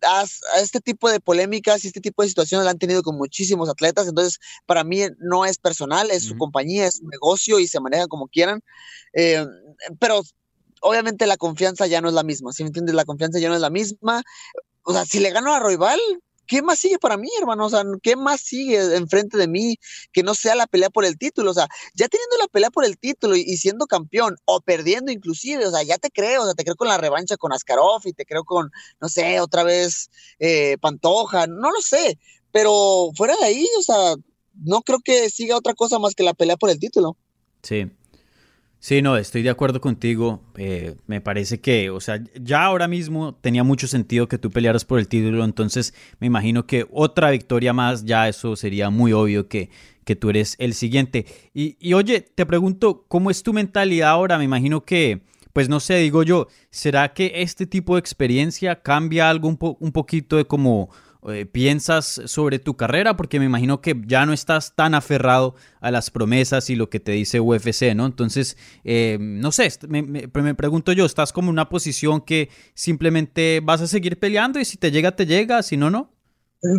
[0.04, 0.26] a,
[0.60, 4.08] este tipo de polémicas y este tipo de situaciones la han tenido con muchísimos atletas,
[4.08, 8.08] entonces para mí no es personal, es su compañía, es su negocio y se maneja
[8.08, 8.62] como quieran,
[9.14, 9.46] eh,
[10.00, 10.22] pero
[10.82, 13.56] obviamente la confianza ya no es la misma, si me entiendes, la confianza ya no
[13.56, 14.24] es la misma,
[14.84, 16.00] o sea, si le gano a Roybal,
[16.48, 17.66] ¿qué más sigue para mí, hermano?
[17.66, 19.78] O sea, ¿qué más sigue enfrente de mí
[20.12, 21.52] que no sea la pelea por el título?
[21.52, 25.66] O sea, ya teniendo la pelea por el título y, siendo campeón o perdiendo inclusive,
[25.66, 28.14] o sea, ya te creo, o sea, te creo con la revancha con Askarov y
[28.14, 32.18] te creo con, no sé, otra vez eh, Pantoja, no lo sé,
[32.52, 34.16] pero fuera de ahí, o sea,
[34.64, 37.18] no creo que siga otra cosa más que la pelea por el título.
[37.62, 37.92] Sí,
[38.80, 40.42] Sí, no, estoy de acuerdo contigo.
[40.56, 44.86] Eh, me parece que, o sea, ya ahora mismo tenía mucho sentido que tú pelearas
[44.86, 49.48] por el título, entonces me imagino que otra victoria más, ya eso sería muy obvio
[49.48, 49.70] que,
[50.06, 51.26] que tú eres el siguiente.
[51.54, 54.38] Y, y oye, te pregunto, ¿cómo es tu mentalidad ahora?
[54.38, 55.22] Me imagino que,
[55.54, 59.92] pues no sé, digo yo, ¿será que este tipo de experiencia cambia algo un, un
[59.92, 60.90] poquito de cómo
[61.28, 63.18] eh, piensas sobre tu carrera?
[63.18, 67.00] Porque me imagino que ya no estás tan aferrado a las promesas y lo que
[67.00, 68.06] te dice UFC, ¿no?
[68.06, 73.62] Entonces, eh, no sé, me, me, pregunto yo, ¿estás como en una posición que simplemente
[73.64, 76.12] vas a seguir peleando y si te llega, te llega, si no, no?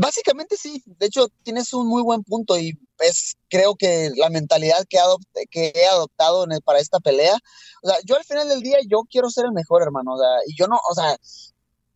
[0.00, 4.84] Básicamente sí, de hecho tienes un muy buen punto y es creo que la mentalidad
[4.88, 4.98] que,
[5.50, 7.36] que he adoptado para esta pelea,
[7.82, 10.30] o sea, yo al final del día yo quiero ser el mejor hermano, o sea,
[10.48, 11.16] y yo no, o sea,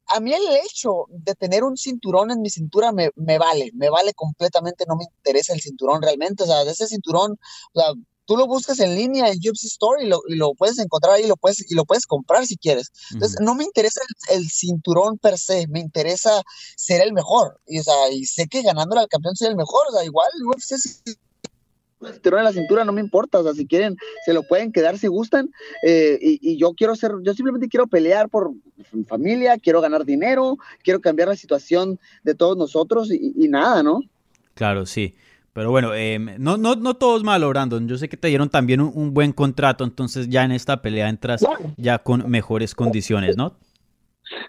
[0.07, 4.13] a mí el hecho de tener un cinturón en mi cintura me, vale, me vale
[4.15, 7.39] completamente, no me interesa el cinturón realmente, o sea, de ese cinturón,
[7.73, 7.93] o sea,
[8.25, 11.27] tú lo buscas en línea en UFC Store y lo, y lo puedes encontrar ahí
[11.27, 12.93] lo puedes, y lo puedes comprar si quieres.
[13.13, 16.43] Entonces, no me interesa el, cinturón per se, me interesa
[16.77, 17.61] ser el mejor.
[17.67, 20.31] Y, o sea, y sé que ganándole al campeón soy el mejor, o sea, igual
[20.47, 20.77] UFC
[22.11, 24.99] cinturón en la cintura, no me importa, o sea, si quieren, se lo pueden quedar
[24.99, 25.51] si gustan,
[25.87, 28.53] eh, y, yo quiero ser, yo simplemente quiero pelear por
[28.93, 34.01] mi familia, quiero ganar dinero, quiero cambiar la situación de todos nosotros y, nada, ¿no?
[34.55, 35.15] Claro, sí.
[35.53, 37.87] Pero bueno, eh, no, no, no todos malo, Brandon.
[37.87, 41.45] Yo sé que te dieron también un, buen contrato, entonces ya en esta pelea entras
[41.77, 43.59] ya con mejores condiciones, ¿no?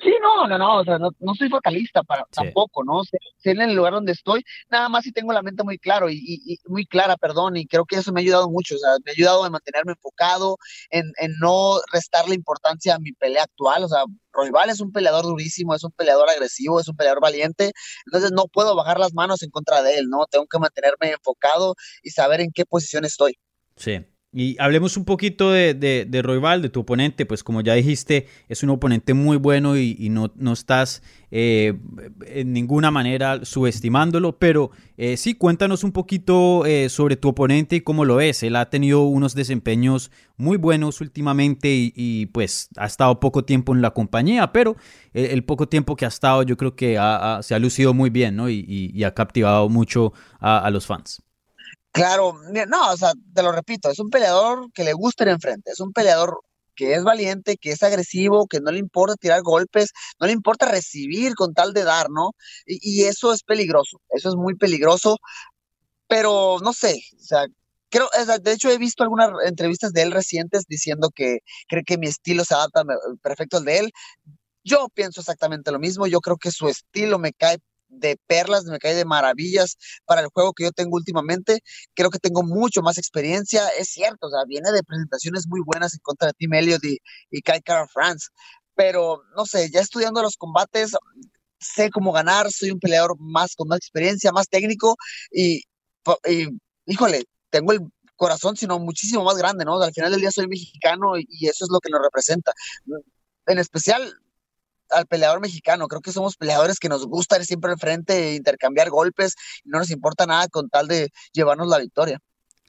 [0.02, 3.04] Sí, no, No, no, no, o sea, no, soy fatalista para, tampoco, ¿no?
[3.04, 6.60] Sé, en el lugar donde estoy, nada más si tengo la mente muy claro y,
[6.67, 9.13] muy clara, perdón, y creo que eso me ha ayudado mucho, o sea, me ha
[9.13, 10.58] ayudado a mantenerme enfocado,
[10.89, 15.24] en, en no restarle importancia a mi pelea actual, o sea, Royval es un peleador
[15.24, 17.72] durísimo, es un peleador agresivo, es un peleador valiente,
[18.06, 20.26] entonces no puedo bajar las manos en contra de él, ¿no?
[20.26, 23.38] Tengo que mantenerme enfocado y saber en qué posición estoy.
[23.76, 27.76] Sí, y hablemos un poquito de, de, de Royval, de tu oponente, pues como ya
[27.76, 31.76] dijiste, es un oponente muy bueno y, no, no, estás eh,
[32.26, 37.82] en ninguna manera subestimándolo, pero eh, sí, cuéntanos un poquito eh, sobre tu oponente y
[37.82, 38.41] cómo lo es.
[38.41, 43.84] Él ha tenido unos desempeños muy buenos últimamente y, pues ha estado poco tiempo en
[43.84, 44.76] la compañía, pero
[45.13, 46.93] el, poco tiempo que ha estado yo creo que
[47.41, 48.50] se ha lucido muy bien ¿no?
[48.50, 51.22] y, ha captivado mucho a los fans.
[51.93, 52.34] Claro,
[52.67, 55.79] no, o sea, te lo repito, es un peleador que le gusta ir enfrente, es
[55.79, 56.41] un peleador
[56.75, 60.65] que es valiente, que es agresivo, que no le importa tirar golpes, no le importa
[60.65, 62.32] recibir con tal de dar, ¿no?
[62.65, 65.17] Y, eso es peligroso, eso es muy peligroso,
[66.08, 67.45] pero no sé, o sea,
[67.89, 68.10] creo,
[68.41, 72.45] de hecho he visto algunas entrevistas de él recientes diciendo que cree que mi estilo
[72.45, 72.84] se adapta
[73.21, 73.91] perfecto al de él.
[74.63, 77.60] Yo pienso exactamente lo mismo, yo creo que su estilo me cae
[77.99, 81.60] de perlas, me cae de maravillas para el juego que yo tengo últimamente.
[81.93, 83.67] Creo que tengo mucho más experiencia.
[83.79, 86.97] Es cierto, o sea, viene de presentaciones muy buenas en contra de Tim Elliott y,
[87.32, 88.27] y Kai Kara France.
[88.75, 90.91] Pero no sé, ya estudiando los combates,
[91.60, 92.51] sé cómo ganar.
[92.51, 94.95] Soy un peleador más con más experiencia, más técnico
[95.32, 95.63] y,
[96.86, 97.82] híjole, tengo el
[98.15, 99.82] corazón, sino muchísimo más grande, ¿no?
[99.82, 102.53] al final del día soy mexicano y, y eso es lo que nos representa.
[103.45, 104.13] En especial,
[104.95, 105.88] al peleador mexicano.
[105.88, 109.91] Creo que somos peleadores que nos gusta ir siempre enfrente, intercambiar golpes, y no nos
[109.91, 112.19] importa nada con tal de llevarnos la victoria.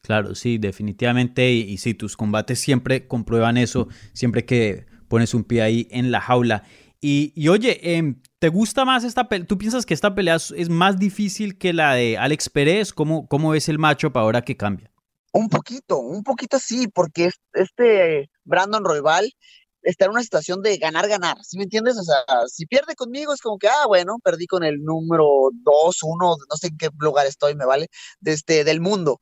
[0.02, 1.50] Claro, sí, definitivamente.
[1.50, 6.20] Y, sí, tus combates siempre comprueban eso, siempre que pones un pie ahí en la
[6.20, 6.64] jaula.
[7.00, 9.46] Y, oye, em, ¿te gusta más esta pelea?
[9.46, 12.92] ¿Tú piensas que esta pelea es más difícil que la de Alex Pérez?
[12.92, 14.90] ¿Cómo, cómo ves el para ahora que cambia?
[15.32, 19.32] Un poquito, un poquito sí, porque este Brandon Royval
[19.84, 21.98] está en una situación de ganar, ganar, ¿sí me entiendes?
[21.98, 25.98] O sea, si pierde conmigo es como que, ah, bueno, perdí con el número 2,
[26.02, 27.88] 1, no sé en qué lugar estoy, me vale,
[28.20, 29.20] de este, del mundo.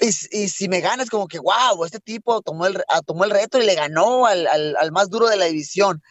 [0.00, 3.24] Y, y, si me gana es como que, wow, este tipo tomó el, ah, tomó
[3.24, 6.02] el reto y le ganó al, al, al más duro de la división.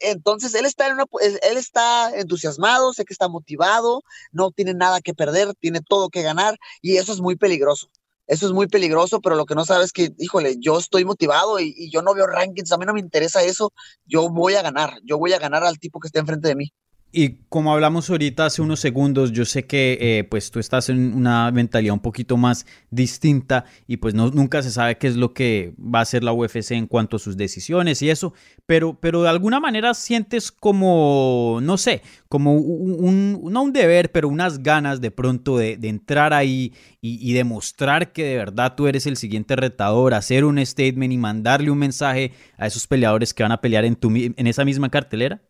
[0.00, 4.02] Entonces él está, en una, él está entusiasmado, sé que está motivado,
[4.32, 7.90] no tiene nada que perder, tiene todo que ganar y eso es muy peligroso.
[8.26, 11.60] Eso es muy peligroso, pero lo que no sabes es que, híjole, yo estoy motivado
[11.60, 13.72] y, y, yo no veo rankings, a mí no me interesa eso,
[14.06, 16.72] yo voy a ganar, yo voy a ganar al tipo que está enfrente de mí.
[17.16, 21.14] Y como hablamos ahorita hace unos segundos, yo sé que eh, pues tú estás en
[21.14, 25.32] una mentalidad un poquito más distinta y pues no, nunca se sabe qué es lo
[25.32, 28.34] que va a hacer la UFC en cuanto a sus decisiones y eso,
[28.66, 34.26] pero, pero de alguna manera sientes como, no sé, como un, no un deber, pero
[34.28, 39.16] unas ganas de pronto de, entrar ahí y, demostrar que de verdad tú eres el
[39.16, 43.60] siguiente retador, hacer un statement y mandarle un mensaje a esos peleadores que van a
[43.60, 45.40] pelear en, tu, en esa misma cartelera.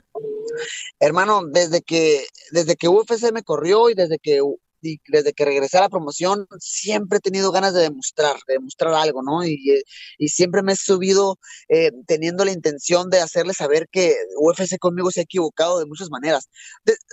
[1.01, 4.41] Hermano, desde que, desde que UFC me corrió y desde que
[5.09, 9.23] desde que regresé a la promoción, siempre he tenido ganas de demostrar, de demostrar algo,
[9.23, 9.45] ¿no?
[9.45, 9.59] Y,
[10.29, 15.21] siempre me he subido eh, teniendo la intención de hacerle saber que UFC conmigo se
[15.21, 16.49] ha equivocado de muchas maneras.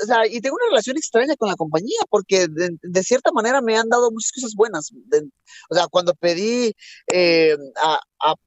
[0.03, 3.77] o sea, y tengo una relación extraña con la compañía, porque de, cierta manera me
[3.77, 4.91] han dado muchas cosas buenas.
[5.69, 6.73] o sea, cuando pedí
[7.13, 7.55] eh,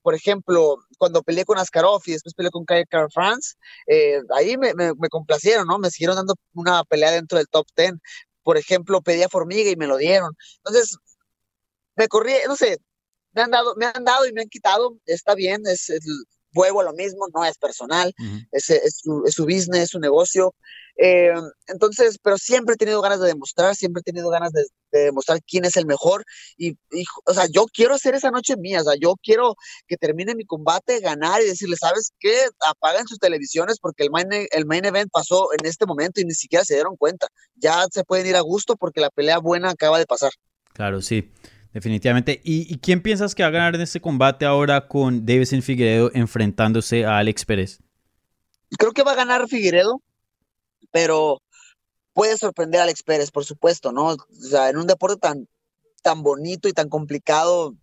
[0.02, 3.54] por ejemplo, cuando peleé con Askarov y después peleé con Kai France,
[3.86, 5.78] eh, ahí me, me, me, complacieron, ¿no?
[5.78, 7.94] Me siguieron dando una pelea dentro del top 10.
[8.42, 10.36] Por ejemplo, pedía Formiga y me lo dieron.
[10.58, 10.96] Entonces,
[11.96, 12.78] me corrí, no sé,
[13.32, 16.00] me han dado, me han dado y me han quitado, está bien, es, el
[16.54, 18.14] vuelvo a lo mismo, no es personal,
[18.52, 20.54] es, es, su, es, su, business, es su negocio.
[20.96, 21.32] Eh,
[21.66, 25.64] entonces, pero siempre he tenido ganas de demostrar, siempre he tenido ganas de, demostrar quién
[25.64, 26.24] es el mejor.
[26.56, 26.76] Y,
[27.24, 29.56] o sea, yo quiero hacer esa noche mía, o sea, yo quiero
[29.88, 32.46] que termine mi combate, ganar y decirle, ¿sabes qué?
[32.68, 36.34] Apagan sus televisiones porque el main, el main event pasó en este momento y ni
[36.34, 37.26] siquiera se dieron cuenta.
[37.56, 40.30] Ya se pueden ir a gusto porque la pelea buena acaba de pasar.
[40.72, 41.30] Claro, sí.
[41.74, 42.40] Definitivamente.
[42.44, 47.04] ¿Y, quién piensas que va a ganar en este combate ahora con Davison Figueredo enfrentándose
[47.04, 47.80] a Alex Pérez?
[48.78, 50.00] Creo que va a ganar Figueredo,
[50.94, 51.42] pero
[52.12, 54.10] puede sorprender a Alex Pérez, por supuesto, ¿no?
[54.10, 55.48] O sea, en un deporte tan,
[56.04, 57.74] tan bonito y tan complicado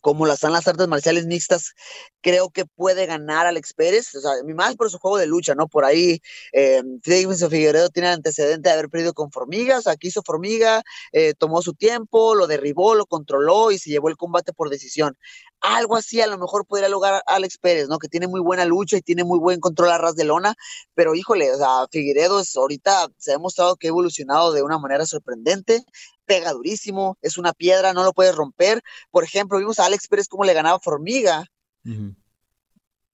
[0.00, 1.74] como las son las artes marciales mixtas,
[2.20, 5.68] creo que puede ganar Alex Pérez, o sea, más por su juego de lucha, ¿no?
[5.68, 6.20] Por ahí,
[6.52, 10.82] eh, Figueredo tiene el antecedente de haber perdido con Formigas, aquí hizo Formiga,
[11.12, 15.16] eh, tomó su tiempo, lo derribó, lo controló y se llevó el combate por decisión.
[15.62, 17.98] Algo así a lo mejor podría lograr Alex Pérez, ¿no?
[17.98, 20.54] Que tiene muy buena lucha y tiene muy buen control a ras de lona,
[20.94, 25.06] pero híjole, o sea, Figueredo ahorita se ha demostrado que ha evolucionado de una manera
[25.06, 25.84] sorprendente,
[26.26, 28.82] pega durísimo, es una piedra, no lo puedes romper.
[29.10, 31.46] Por ejemplo, vimos a Alex Pérez cómo le ganaba Formiga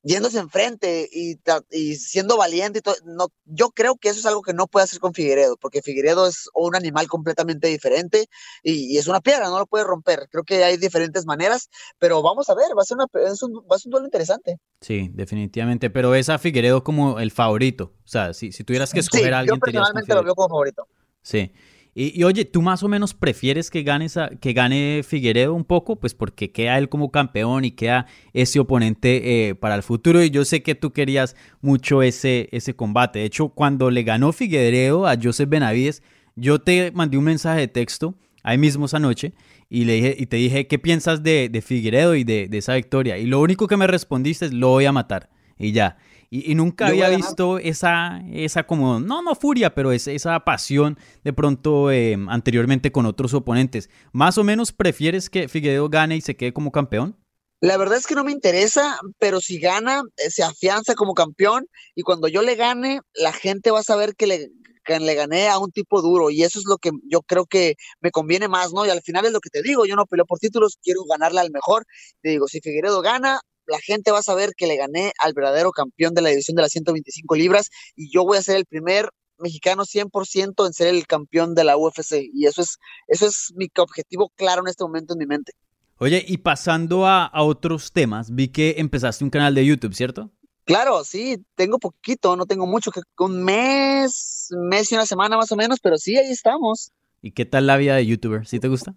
[0.08, 1.38] yéndose enfrente y,
[1.70, 2.78] y siendo valiente.
[2.78, 5.56] Y todo, no, yo creo que eso es algo que no puede hacer con Figueredo,
[5.58, 8.28] porque Figueredo es un animal completamente diferente
[8.62, 10.28] y, es una piedra, no lo puede romper.
[10.30, 13.76] Creo que hay diferentes maneras, pero vamos a ver, va a ser, una, un, va
[13.76, 14.58] a ser un duelo interesante.
[14.80, 17.92] Sí, definitivamente, pero es a Figueredo como el favorito.
[18.04, 20.88] O sea, si, si tuvieras que escoger a alguien, yo personalmente lo veo como favorito.
[21.22, 21.52] Sí.
[22.00, 24.06] Y, oye, ¿tú más o menos prefieres que gane,
[24.40, 25.96] que gane Figueredo un poco?
[25.96, 30.22] Pues porque queda él como campeón y queda ese oponente eh, para el futuro.
[30.22, 33.18] Y yo sé que tú querías mucho ese, ese combate.
[33.18, 36.04] De hecho, cuando le ganó Figueredo a Joseph Benavides,
[36.36, 39.32] yo te mandé un mensaje de texto ahí mismo esa noche
[39.68, 43.18] y, le dije, y te dije, ¿qué piensas de, de Figueredo y de esa victoria?
[43.18, 45.30] Y lo único que me respondiste es, lo voy a matar.
[45.58, 45.96] Y ya.
[46.30, 51.32] Y, nunca había visto esa, esa como, no, no furia, pero es, esa pasión de
[51.32, 53.88] pronto em, anteriormente con otros oponentes.
[54.12, 57.16] ¿Más o menos prefieres que Figueredo gane y se quede como campeón?
[57.60, 61.66] La verdad es que no me interesa, pero si gana, eh, se afianza como campeón
[61.94, 64.50] y cuando yo le gane, la gente va a saber que le,
[64.86, 68.10] le gané a un tipo duro y eso es lo que yo creo que me
[68.10, 68.86] conviene más, ¿no?
[68.86, 71.40] Y al final es lo que te digo, yo no peleo por títulos, quiero ganarle
[71.40, 71.84] al mejor.
[72.22, 75.70] Te digo, si Figueredo gana, la gente va a saber que le gané al verdadero
[75.70, 79.10] campeón de la división de las 125 libras y yo voy a ser el primer
[79.38, 83.68] mexicano 100% en ser el campeón de la UFC y eso es eso es mi
[83.76, 85.52] objetivo claro en este momento en mi mente.
[86.00, 90.30] Oye, y pasando a, otros temas, vi que empezaste un canal de YouTube, ¿cierto?
[90.64, 95.50] Claro, sí, tengo poquito, no tengo mucho, que un mes, mes y una semana más
[95.50, 96.92] o menos, pero sí, ahí estamos.
[97.20, 98.46] ¿Y qué tal la vida de YouTuber?
[98.46, 98.94] ¿Sí te gusta?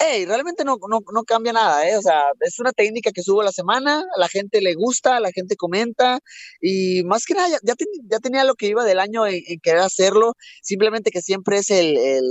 [0.00, 1.96] Hey, realmente no, no, no, cambia nada, ¿eh?
[1.96, 5.20] O sea, es una técnica que subo la semana, a la gente le gusta, a
[5.20, 6.20] la gente comenta,
[6.60, 7.74] y más que nada, ya,
[8.08, 11.98] ya, tenía lo que iba del año en, querer hacerlo, simplemente que siempre es el,
[11.98, 12.24] el,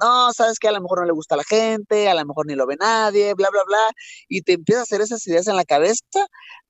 [0.00, 2.46] no, sabes que a lo mejor no le gusta a la gente, a lo mejor
[2.46, 3.90] ni lo ve nadie, bla, bla, bla,
[4.28, 6.04] y te empieza a hacer esas ideas en la cabeza,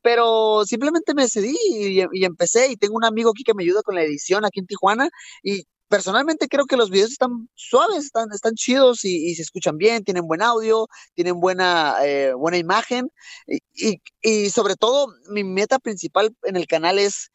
[0.02, 3.82] pero simplemente me decidí y, y empecé, y tengo un amigo aquí que me ayuda
[3.82, 5.10] con la edición aquí en Tijuana,
[5.42, 10.04] y personalmente creo que los videos están suaves, están, están chidos y, se escuchan bien,
[10.04, 13.10] tienen buen audio, tienen buena, eh, buena imagen
[13.46, 17.30] y, y, sobre todo mi meta principal en el canal es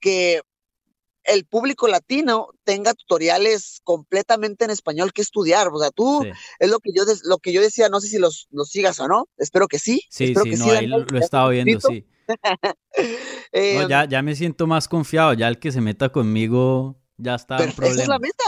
[0.00, 0.40] que
[1.24, 5.68] el público latino tenga tutoriales completamente en español que estudiar.
[5.72, 6.24] O sea, tú
[6.58, 9.08] es lo que yo lo que yo decía, no sé si los, los sigas o
[9.08, 10.02] no, espero que sí.
[10.08, 12.06] Sí, sí, no, ahí lo, he estado viendo, sí.
[13.52, 17.56] Eh, ya, ya me siento más confiado, ya el que se meta conmigo ya está.
[17.56, 18.44] Pero esa es la meta.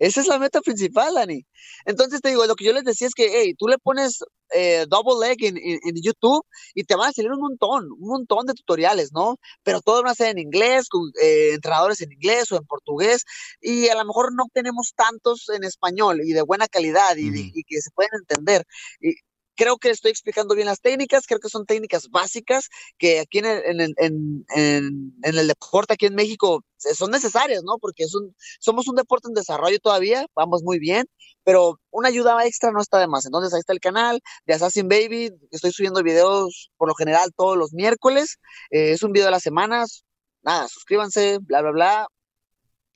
[0.00, 1.44] Esa es la meta principal, Dani.
[1.84, 4.20] Entonces te digo, lo que yo les decía es que, hey, tú le pones
[4.54, 6.42] eh, double leg en, en, YouTube
[6.74, 9.36] y te van a salir un montón, un montón de tutoriales, ¿no?
[9.62, 13.24] Pero todos van a ser en inglés, con eh, entrenadores en inglés o en portugués,
[13.60, 17.62] y a lo mejor no tenemos tantos en español y de buena calidad y, y
[17.64, 18.64] que se pueden entender.
[19.02, 19.16] Y,
[19.60, 23.46] creo que estoy explicando bien las técnicas, creo que son técnicas básicas que aquí en
[23.46, 27.76] el, deporte, aquí en México, son necesarias, ¿no?
[27.78, 28.06] Porque
[28.58, 31.04] somos un deporte en desarrollo todavía, vamos muy bien,
[31.44, 33.26] pero una ayuda extra no está de más.
[33.26, 37.58] Entonces ahí está el canal de Assassin Baby, estoy subiendo videos por lo general todos
[37.58, 38.38] los miércoles,
[38.70, 40.04] eh, es un video de las semanas,
[40.40, 42.08] nada, suscríbanse, bla, bla, bla,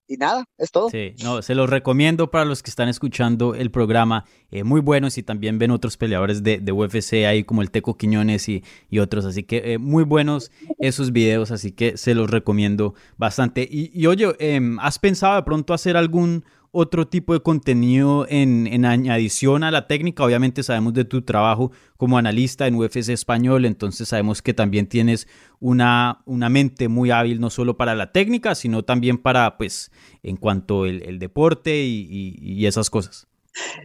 [0.06, 0.90] y nada, es todo.
[0.90, 5.18] Sí, no, se los recomiendo para los que están escuchando el programa, eh, muy buenos
[5.18, 8.98] y también ven otros peleadores de, de UFC ahí como el Teco Quiñones y, y
[8.98, 13.66] otros, así que eh, muy buenos esos videos, así que se los recomiendo bastante.
[13.70, 16.44] Y, y oye, em, ¿has pensado de pronto hacer algún
[16.74, 20.24] otro tipo de contenido en, en a la técnica.
[20.24, 25.28] Obviamente sabemos de tu trabajo como analista en UFC español, entonces sabemos que también tienes
[25.60, 30.36] una, una mente muy hábil no solo para la técnica, sino también para, pues, en
[30.36, 33.28] cuanto el, el deporte y, y esas cosas.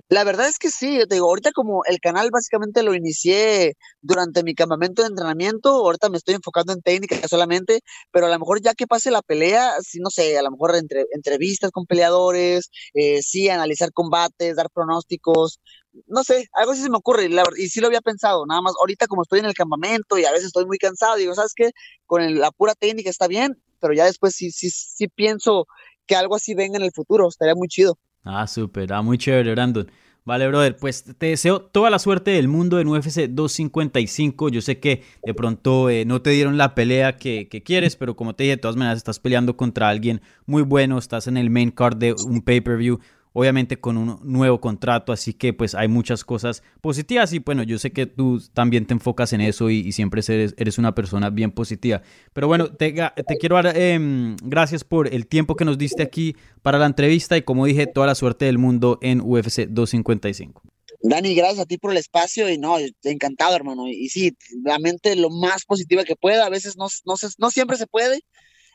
[0.10, 4.44] La verdad es que sí, te digo, ahorita como el canal básicamente lo inicié durante
[4.44, 8.62] mi campamento de entrenamiento, ahorita me estoy enfocando en técnica solamente, pero a lo mejor
[8.62, 12.70] ya que pase la pelea, sí, no sé, a lo mejor entre, entrevistas con peleadores,
[12.94, 15.60] eh, sí, analizar combates, dar pronósticos,
[16.08, 19.08] no sé, algo así se me ocurre y, sí lo había pensado, nada más ahorita
[19.08, 21.72] como estoy en el campamento y a veces estoy muy cansado, digo, ¿sabes qué?
[22.06, 25.68] Con la pura técnica está bien, pero ya después sí, sí, sí pienso
[26.06, 27.98] que algo así venga en el futuro, estaría muy chido.
[28.32, 29.90] Ah, súper, ah, muy chévere, Brandon.
[30.24, 34.50] Vale, brother, pues te deseo toda la suerte del mundo en UFC 255.
[34.50, 38.36] Yo sé que de pronto eh, no te dieron la pelea que, quieres, pero como
[38.36, 41.72] te dije, de todas maneras estás peleando contra alguien muy bueno, estás en el main
[41.72, 43.00] card de un pay-per-view.
[43.40, 47.80] Obviamente con un nuevo contrato, así que pues hay muchas cosas positivas y bueno, yo
[47.80, 51.52] sé que tú también te enfocas en eso y, siempre eres, eres, una persona bien
[51.52, 52.02] positiva.
[52.34, 56.36] Pero bueno, te, te quiero dar eh, gracias por el tiempo que nos diste aquí
[56.62, 60.62] para la entrevista y como dije, toda la suerte del mundo en UFC 255.
[61.02, 63.88] Dani, gracias a ti por el espacio y no, encantado, hermano.
[63.88, 67.78] Y, sí, la mente lo más positiva que pueda, a veces no, no, no siempre
[67.78, 68.22] se puede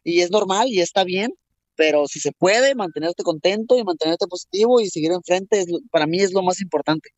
[0.04, 1.34] y es normal y está bien,
[1.76, 6.32] pero si se puede, mantenerte contento y mantenerte positivo y seguir enfrente, para mí es
[6.32, 7.10] lo más importante.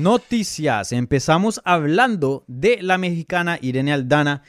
[0.00, 0.92] Noticias.
[0.92, 4.42] Empezamos hablando de la mexicana Irene Aldana.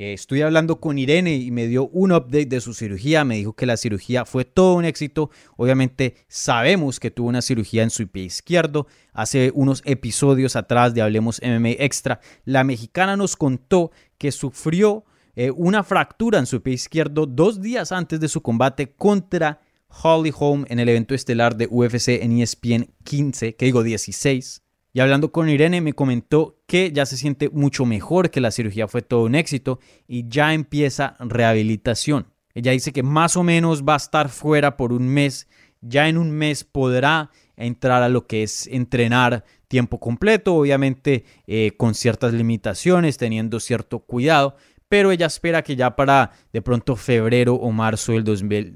[0.00, 3.24] Eh, estoy hablando con Irene y me dio un update de su cirugía.
[3.24, 5.28] Me dijo que la cirugía fue todo un éxito.
[5.56, 8.86] Obviamente sabemos que tuvo una cirugía en su pie izquierdo.
[9.12, 15.50] Hace unos episodios atrás de Hablemos MMA Extra, la mexicana nos contó que sufrió eh,
[15.50, 19.60] una fractura en su pie izquierdo dos días antes de su combate contra
[20.04, 24.62] Holly Holm en el evento estelar de UFC en ESPN 15, que digo 16.
[24.92, 28.88] Y hablando con Irene me comentó que ya se siente mucho mejor, que la cirugía
[28.88, 32.26] fue todo un éxito y ya empieza rehabilitación.
[32.54, 35.48] Ella dice que más o menos va a estar fuera por un mes.
[35.80, 41.72] Ya en un mes podrá entrar a lo que es entrenar tiempo completo, obviamente eh,
[41.76, 44.56] con ciertas limitaciones, teniendo cierto cuidado,
[44.88, 48.24] pero ella espera que ya para de pronto febrero o marzo del,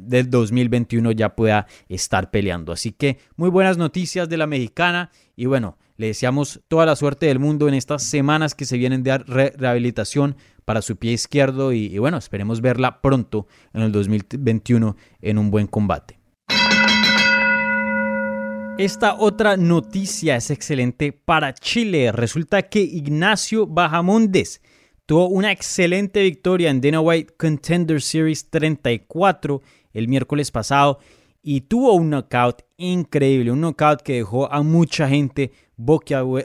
[0.08, 2.72] del 2021 ya pueda estar peleando.
[2.72, 7.26] Así que muy buenas noticias de la mexicana y bueno, le deseamos toda la suerte
[7.26, 10.34] del mundo en estas semanas que se vienen de rehabilitación
[10.64, 15.68] para su pie izquierdo y, bueno, esperemos verla pronto en el 2021 en un buen
[15.68, 16.18] combate.
[18.78, 22.10] Esta otra noticia es excelente para Chile.
[22.10, 24.60] Resulta que Ignacio Bajamondes
[25.06, 30.98] tuvo una excelente victoria en Dana White Contender Series 34 el miércoles pasado
[31.42, 35.52] y tuvo un knockout increíble, un knockout que dejó a mucha gente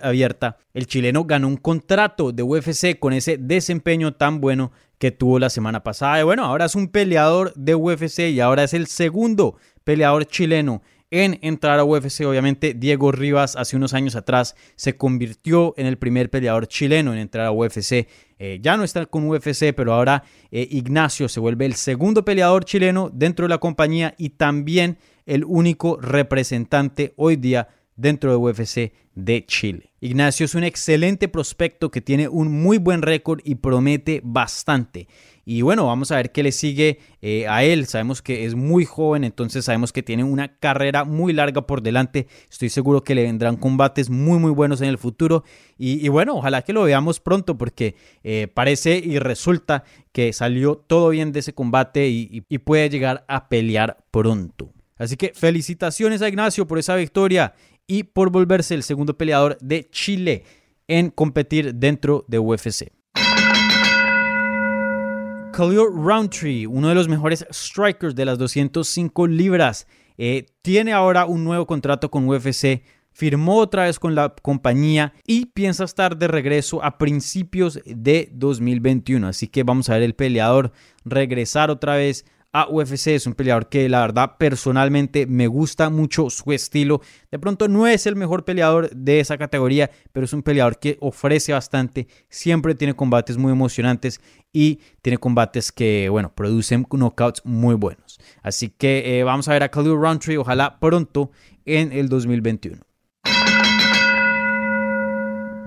[0.01, 5.39] abierta, el chileno ganó un contrato de UFC con ese desempeño tan bueno que tuvo
[5.39, 6.19] la semana pasada.
[6.19, 10.81] Y bueno, ahora es un peleador de UFC y ahora es el segundo peleador chileno
[11.09, 12.25] en entrar a UFC.
[12.25, 17.19] Obviamente, Diego Rivas hace unos años atrás se convirtió en el primer peleador chileno en
[17.19, 18.07] entrar a UFC.
[18.39, 22.65] Eh, ya no está con UFC, pero ahora eh, Ignacio se vuelve el segundo peleador
[22.65, 27.67] chileno dentro de la compañía y también el único representante hoy día
[27.97, 29.91] dentro de UFC de Chile.
[29.99, 35.07] Ignacio es un excelente prospecto que tiene un muy buen récord y promete bastante.
[35.43, 37.87] Y bueno, vamos a ver qué le sigue eh, a él.
[37.87, 42.27] Sabemos que es muy joven, entonces sabemos que tiene una carrera muy larga por delante.
[42.49, 45.43] Estoy seguro que le vendrán combates muy, muy buenos en el futuro.
[45.77, 51.09] Y, bueno, ojalá que lo veamos pronto porque eh, parece y resulta que salió todo
[51.09, 54.73] bien de ese combate y puede llegar a pelear pronto.
[54.97, 57.53] Así que felicitaciones a Ignacio por esa victoria
[57.87, 60.43] y por volverse el segundo peleador de Chile
[60.87, 62.91] en competir dentro de UFC.
[65.53, 71.43] Khalil Roundtree, uno de los mejores strikers de las 205 libras, eh, tiene ahora un
[71.43, 76.83] nuevo contrato con UFC, firmó otra vez con la compañía y piensa estar de regreso
[76.83, 79.27] a principios de 2021.
[79.27, 80.71] Así que vamos a ver el peleador
[81.03, 82.25] regresar otra vez
[82.57, 83.07] a UFC.
[83.07, 87.01] Es un peleador que la verdad personalmente me gusta mucho su estilo.
[87.31, 90.97] De pronto no es el mejor peleador de esa categoría, pero es un peleador que
[90.99, 92.07] ofrece bastante.
[92.29, 98.19] Siempre tiene combates muy emocionantes y tiene combates que, bueno, producen knockouts muy buenos.
[98.41, 101.29] Así que eh, vamos a ver a Khalil Roundtree, ojalá pronto
[101.65, 102.81] en el 2021.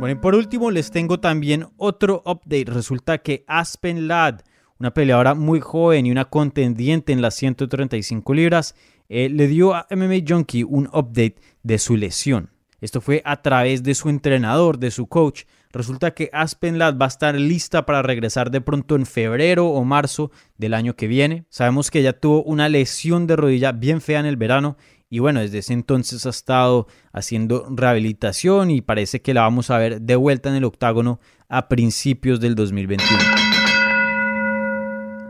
[0.01, 2.65] Bueno, y por último les tengo también otro update.
[2.65, 4.41] Resulta que Aspen Ladd
[4.81, 8.75] una peleadora muy joven y una contendiente en las 135 libras,
[9.09, 12.51] eh, le dio a MMA Junkie un update de su lesión.
[12.81, 15.43] Esto fue a través de su entrenador, de su coach.
[15.71, 19.85] Resulta que Aspen Ladd va a estar lista para regresar de pronto en febrero o
[19.85, 21.45] marzo del año que viene.
[21.51, 24.79] Sabemos que ella tuvo una lesión de rodilla bien fea en el verano
[25.11, 29.79] y bueno, desde ese entonces ha estado haciendo rehabilitación y parece que la vamos a
[29.79, 33.50] ver de vuelta en el octágono a principios del 2021.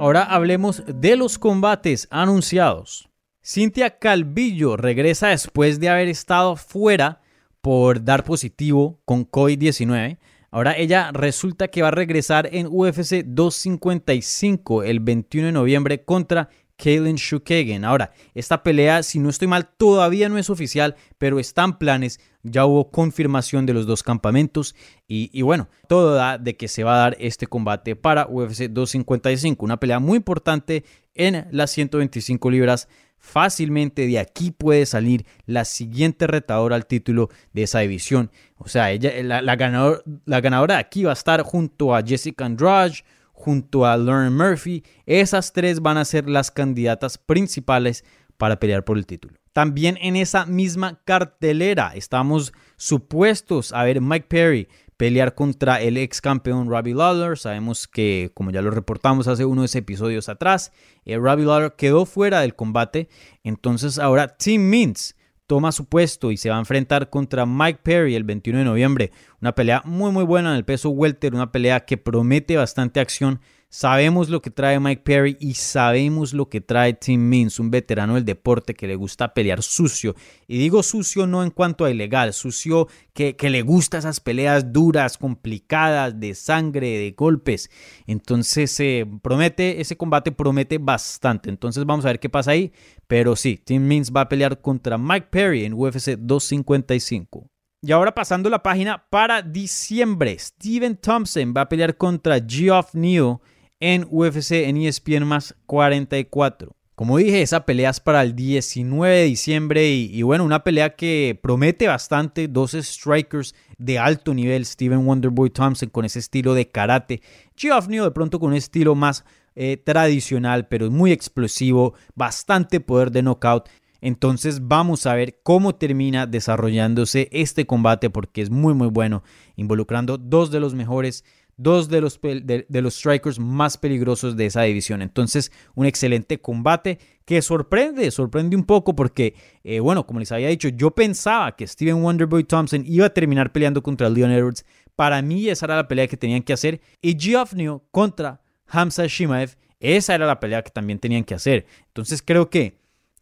[0.01, 3.11] Ahora hablemos de los combates anunciados.
[3.45, 7.21] Cintia Calvillo regresa después de haber estado fuera
[7.61, 10.17] por dar positivo con COVID-19.
[10.51, 16.49] Ahora ella resulta que va a regresar en UFC 255 el 21 de noviembre contra
[16.83, 17.85] Kalen Shukagan.
[17.85, 22.21] Ahora, esta pelea, si no estoy mal, todavía no es oficial, pero están planes.
[22.43, 24.75] Ya hubo confirmación de los dos campamentos
[25.07, 29.63] y, bueno, todo da de que se va a dar este combate para UFC 255,
[29.65, 32.89] una pelea muy importante en las 125 libras
[33.21, 38.31] fácilmente de aquí puede salir la siguiente retadora al título de esa división.
[38.57, 43.05] O sea, ella, la ganadora de aquí va a estar junto a Jessica Andrade,
[43.41, 44.85] junto a Lauren Murphy.
[45.07, 48.05] Esas tres van a ser las candidatas principales
[48.37, 49.35] para pelear por el título.
[49.53, 56.21] También en esa misma cartelera estamos supuestos a ver Mike Perry pelear contra el ex
[56.21, 57.39] campeón Robbie Lawler.
[57.39, 60.73] Sabemos que, como ya lo reportamos hace unos episodios atrás,
[61.07, 63.09] eh, Robbie Lawler quedó fuera del combate.
[63.43, 65.15] Entonces ahora Tim Mintz
[65.51, 69.11] toma su puesto y se va a enfrentar contra Mike Perry el 21 de noviembre.
[69.41, 73.41] Una pelea muy muy buena en el peso welter, una pelea que promete bastante acción
[73.73, 78.17] Sabemos lo que trae Mike Perry y sabemos lo que trae Tim Means, un veterano
[78.17, 80.17] del deporte que le gusta pelear sucio.
[80.49, 85.17] Y digo sucio no en cuanto a ilegal, sucio que, le gusta esas peleas duras,
[85.17, 87.71] complicadas, de sangre, de golpes.
[88.09, 91.49] Entonces eh, promete, ese combate promete bastante.
[91.49, 92.73] Entonces vamos a ver qué pasa ahí.
[93.07, 97.49] Pero sí, Tim Means va a pelear contra Mike Perry en UFC 255.
[97.83, 103.39] Y ahora pasando la página para diciembre, Steven Thompson va a pelear contra Geoff Neal
[103.81, 106.77] en UFC en ESPN más 44.
[106.95, 111.39] Como dije, esa pelea es para el 19 de diciembre y, bueno, una pelea que
[111.43, 117.23] promete bastante, dos strikers de alto nivel, Steven Wonderboy Thompson con ese estilo de karate,
[117.57, 119.25] Geoff de pronto con un estilo más
[119.55, 123.71] eh, tradicional, pero muy explosivo, bastante poder de knockout.
[124.03, 129.23] Entonces vamos a ver cómo termina desarrollándose este combate porque es muy muy bueno,
[129.57, 131.25] involucrando dos de los mejores
[131.63, 135.03] dos de los, de, los strikers más peligrosos de esa división.
[135.03, 140.49] Entonces, un excelente combate que sorprende, sorprende un poco porque, eh, bueno, como les había
[140.49, 144.65] dicho, yo pensaba que Steven Wonderboy Thompson iba a terminar peleando contra Leon Edwards.
[144.97, 146.81] Para mí esa era la pelea que tenían que hacer.
[147.03, 147.53] Y Geoff
[147.91, 151.67] contra Hamza Shimaev, esa era la pelea que también tenían que hacer.
[151.89, 152.80] Entonces creo que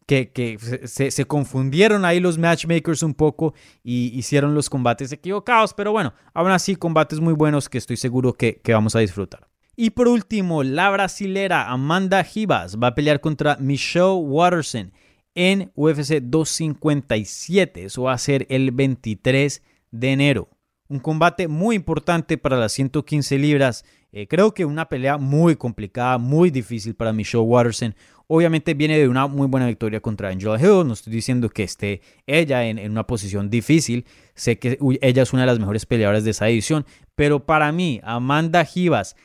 [0.09, 3.53] que, se, confundieron ahí los matchmakers un poco
[3.83, 8.33] y hicieron los combates equivocados, pero bueno, aún así combates muy buenos que estoy seguro
[8.33, 9.47] que, vamos a disfrutar.
[9.75, 14.91] Y por último, la brasilera Amanda Ribas va a pelear contra Michelle Watterson
[15.35, 17.85] en UFC 257.
[17.85, 20.49] Eso va a ser el 23 de enero.
[20.89, 23.85] Un combate muy importante para las 115 libras.
[24.11, 27.95] Eh, creo que una pelea muy complicada, muy difícil para Michelle Watterson.
[28.31, 30.85] Obviamente viene de una muy buena victoria contra Angela Hill.
[30.85, 34.05] No estoy diciendo que esté ella en, una posición difícil.
[34.35, 36.85] Sé que ella es una de las mejores peleadoras de esa edición.
[37.15, 39.15] Pero para mí, Amanda Givas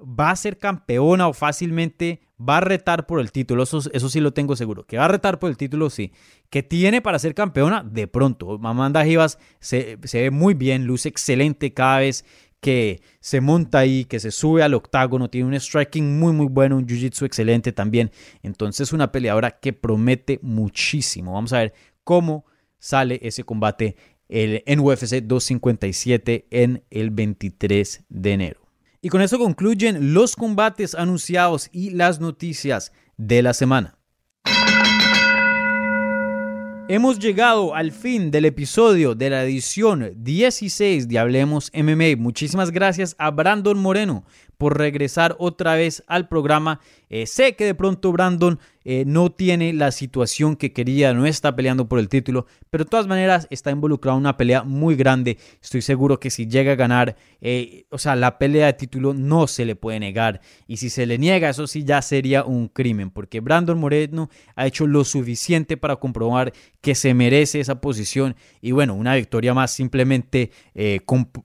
[0.00, 3.62] va a ser campeona o fácilmente va a retar por el título.
[3.62, 4.84] Eso, eso sí lo tengo seguro.
[4.84, 6.12] Que va a retar por el título, sí.
[6.48, 8.58] Que tiene para ser campeona, de pronto.
[8.64, 12.24] Amanda Givas se, se ve muy bien, luce excelente cada vez
[12.60, 16.76] que se monta ahí, que se sube al octágono, tiene un striking muy muy bueno,
[16.76, 18.10] un jiu-jitsu excelente también.
[18.42, 21.32] Entonces una peleadora que promete muchísimo.
[21.32, 22.44] Vamos a ver cómo
[22.78, 23.96] sale ese combate
[24.28, 28.60] en UFC 257 en el 23 de enero.
[29.02, 33.99] Y con eso concluyen los combates anunciados y las noticias de la semana.
[36.92, 42.16] Hemos llegado al fin del episodio de la edición 16 de Hablemos MMA.
[42.18, 44.24] Muchísimas gracias a Brandon Moreno
[44.60, 46.80] por regresar otra vez al programa.
[47.08, 51.56] Eh, sé que de pronto Brandon eh, no tiene la situación que quería, no está
[51.56, 55.38] peleando por el título, pero de todas maneras está involucrado en una pelea muy grande.
[55.62, 59.46] Estoy seguro que si llega a ganar, eh, o sea, la pelea de título no
[59.46, 60.42] se le puede negar.
[60.66, 64.66] Y si se le niega, eso sí ya sería un crimen, porque Brandon Moreno ha
[64.66, 66.52] hecho lo suficiente para comprobar
[66.82, 68.36] que se merece esa posición.
[68.60, 70.50] Y bueno, una victoria más simplemente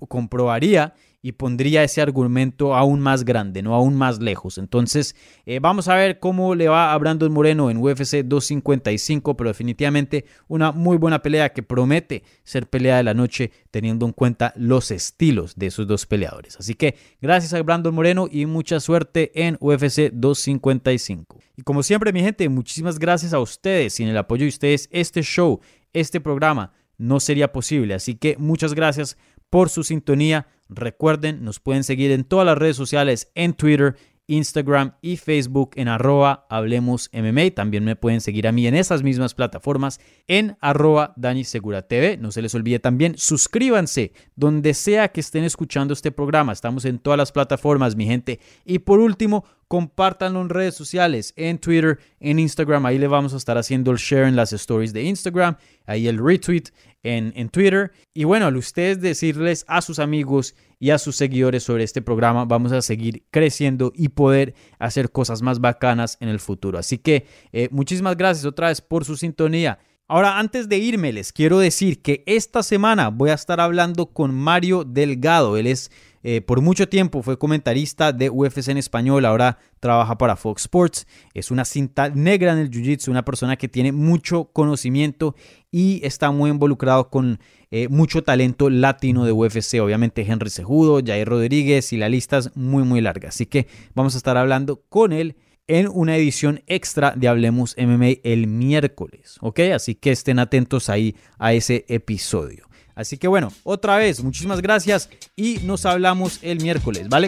[0.09, 0.93] comprobaría
[1.25, 4.59] y pondría ese argumento aún más grande, no aún más lejos.
[4.59, 5.15] Entonces,
[5.47, 10.25] eh, vamos a ver cómo le va a Brandon Moreno en UFC 255, pero definitivamente
[10.47, 14.91] una muy buena pelea que promete ser pelea de la noche teniendo en cuenta los
[14.91, 16.57] estilos de esos dos peleadores.
[16.59, 21.39] Así que gracias a Brandon Moreno y mucha suerte en UFC 255.
[21.57, 23.95] Y como siempre, mi gente, muchísimas gracias a ustedes.
[23.95, 25.59] Sin el apoyo de ustedes, este show,
[25.91, 27.95] este programa no sería posible.
[27.95, 29.17] Así que muchas gracias
[29.49, 30.47] por su sintonía.
[30.69, 33.95] Recuerden, nos pueden seguir en todas las redes sociales, en Twitter,
[34.27, 37.09] Instagram y Facebook en arroba Hablemos.
[37.55, 42.17] También me pueden seguir a mí en esas mismas plataformas en arroba Dani Segura TV.
[42.17, 46.53] No se les olvide también, suscríbanse donde sea que estén escuchando este programa.
[46.53, 48.39] Estamos en todas las plataformas, mi gente.
[48.65, 52.85] Y por último, compártanlo en redes sociales, en Twitter, en Instagram.
[52.85, 56.23] Ahí le vamos a estar haciendo el share en las stories de Instagram, ahí el
[56.23, 56.65] retweet
[57.03, 57.91] en, en Twitter.
[58.13, 62.45] Y bueno, al ustedes decirles a sus amigos y a sus seguidores sobre este programa,
[62.45, 66.77] vamos a seguir creciendo y poder hacer cosas más bacanas en el futuro.
[66.77, 69.79] Así que eh, muchísimas gracias otra vez por su sintonía.
[70.07, 74.35] Ahora, antes de irme, les quiero decir que esta semana voy a estar hablando con
[74.35, 75.57] Mario Delgado.
[75.57, 75.89] Él es,
[76.21, 81.07] eh, por mucho tiempo, fue comentarista de UFC en español, ahora trabaja para Fox Sports.
[81.33, 85.33] Es una cinta negra en el Jiu-Jitsu, una persona que tiene mucho conocimiento
[85.71, 87.39] y está muy involucrado con
[87.71, 89.81] eh, mucho talento latino de UFC.
[89.81, 93.29] Obviamente Henry Cejudo, Jair Rodríguez y la lista es muy, muy larga.
[93.29, 95.35] Así que vamos a estar hablando con él
[95.67, 99.59] en una edición extra de Hablemos MMA el miércoles, ¿ok?
[99.73, 102.67] Así que estén atentos ahí a ese episodio.
[102.93, 107.27] Así que bueno, otra vez, muchísimas gracias y nos hablamos el miércoles, ¿vale?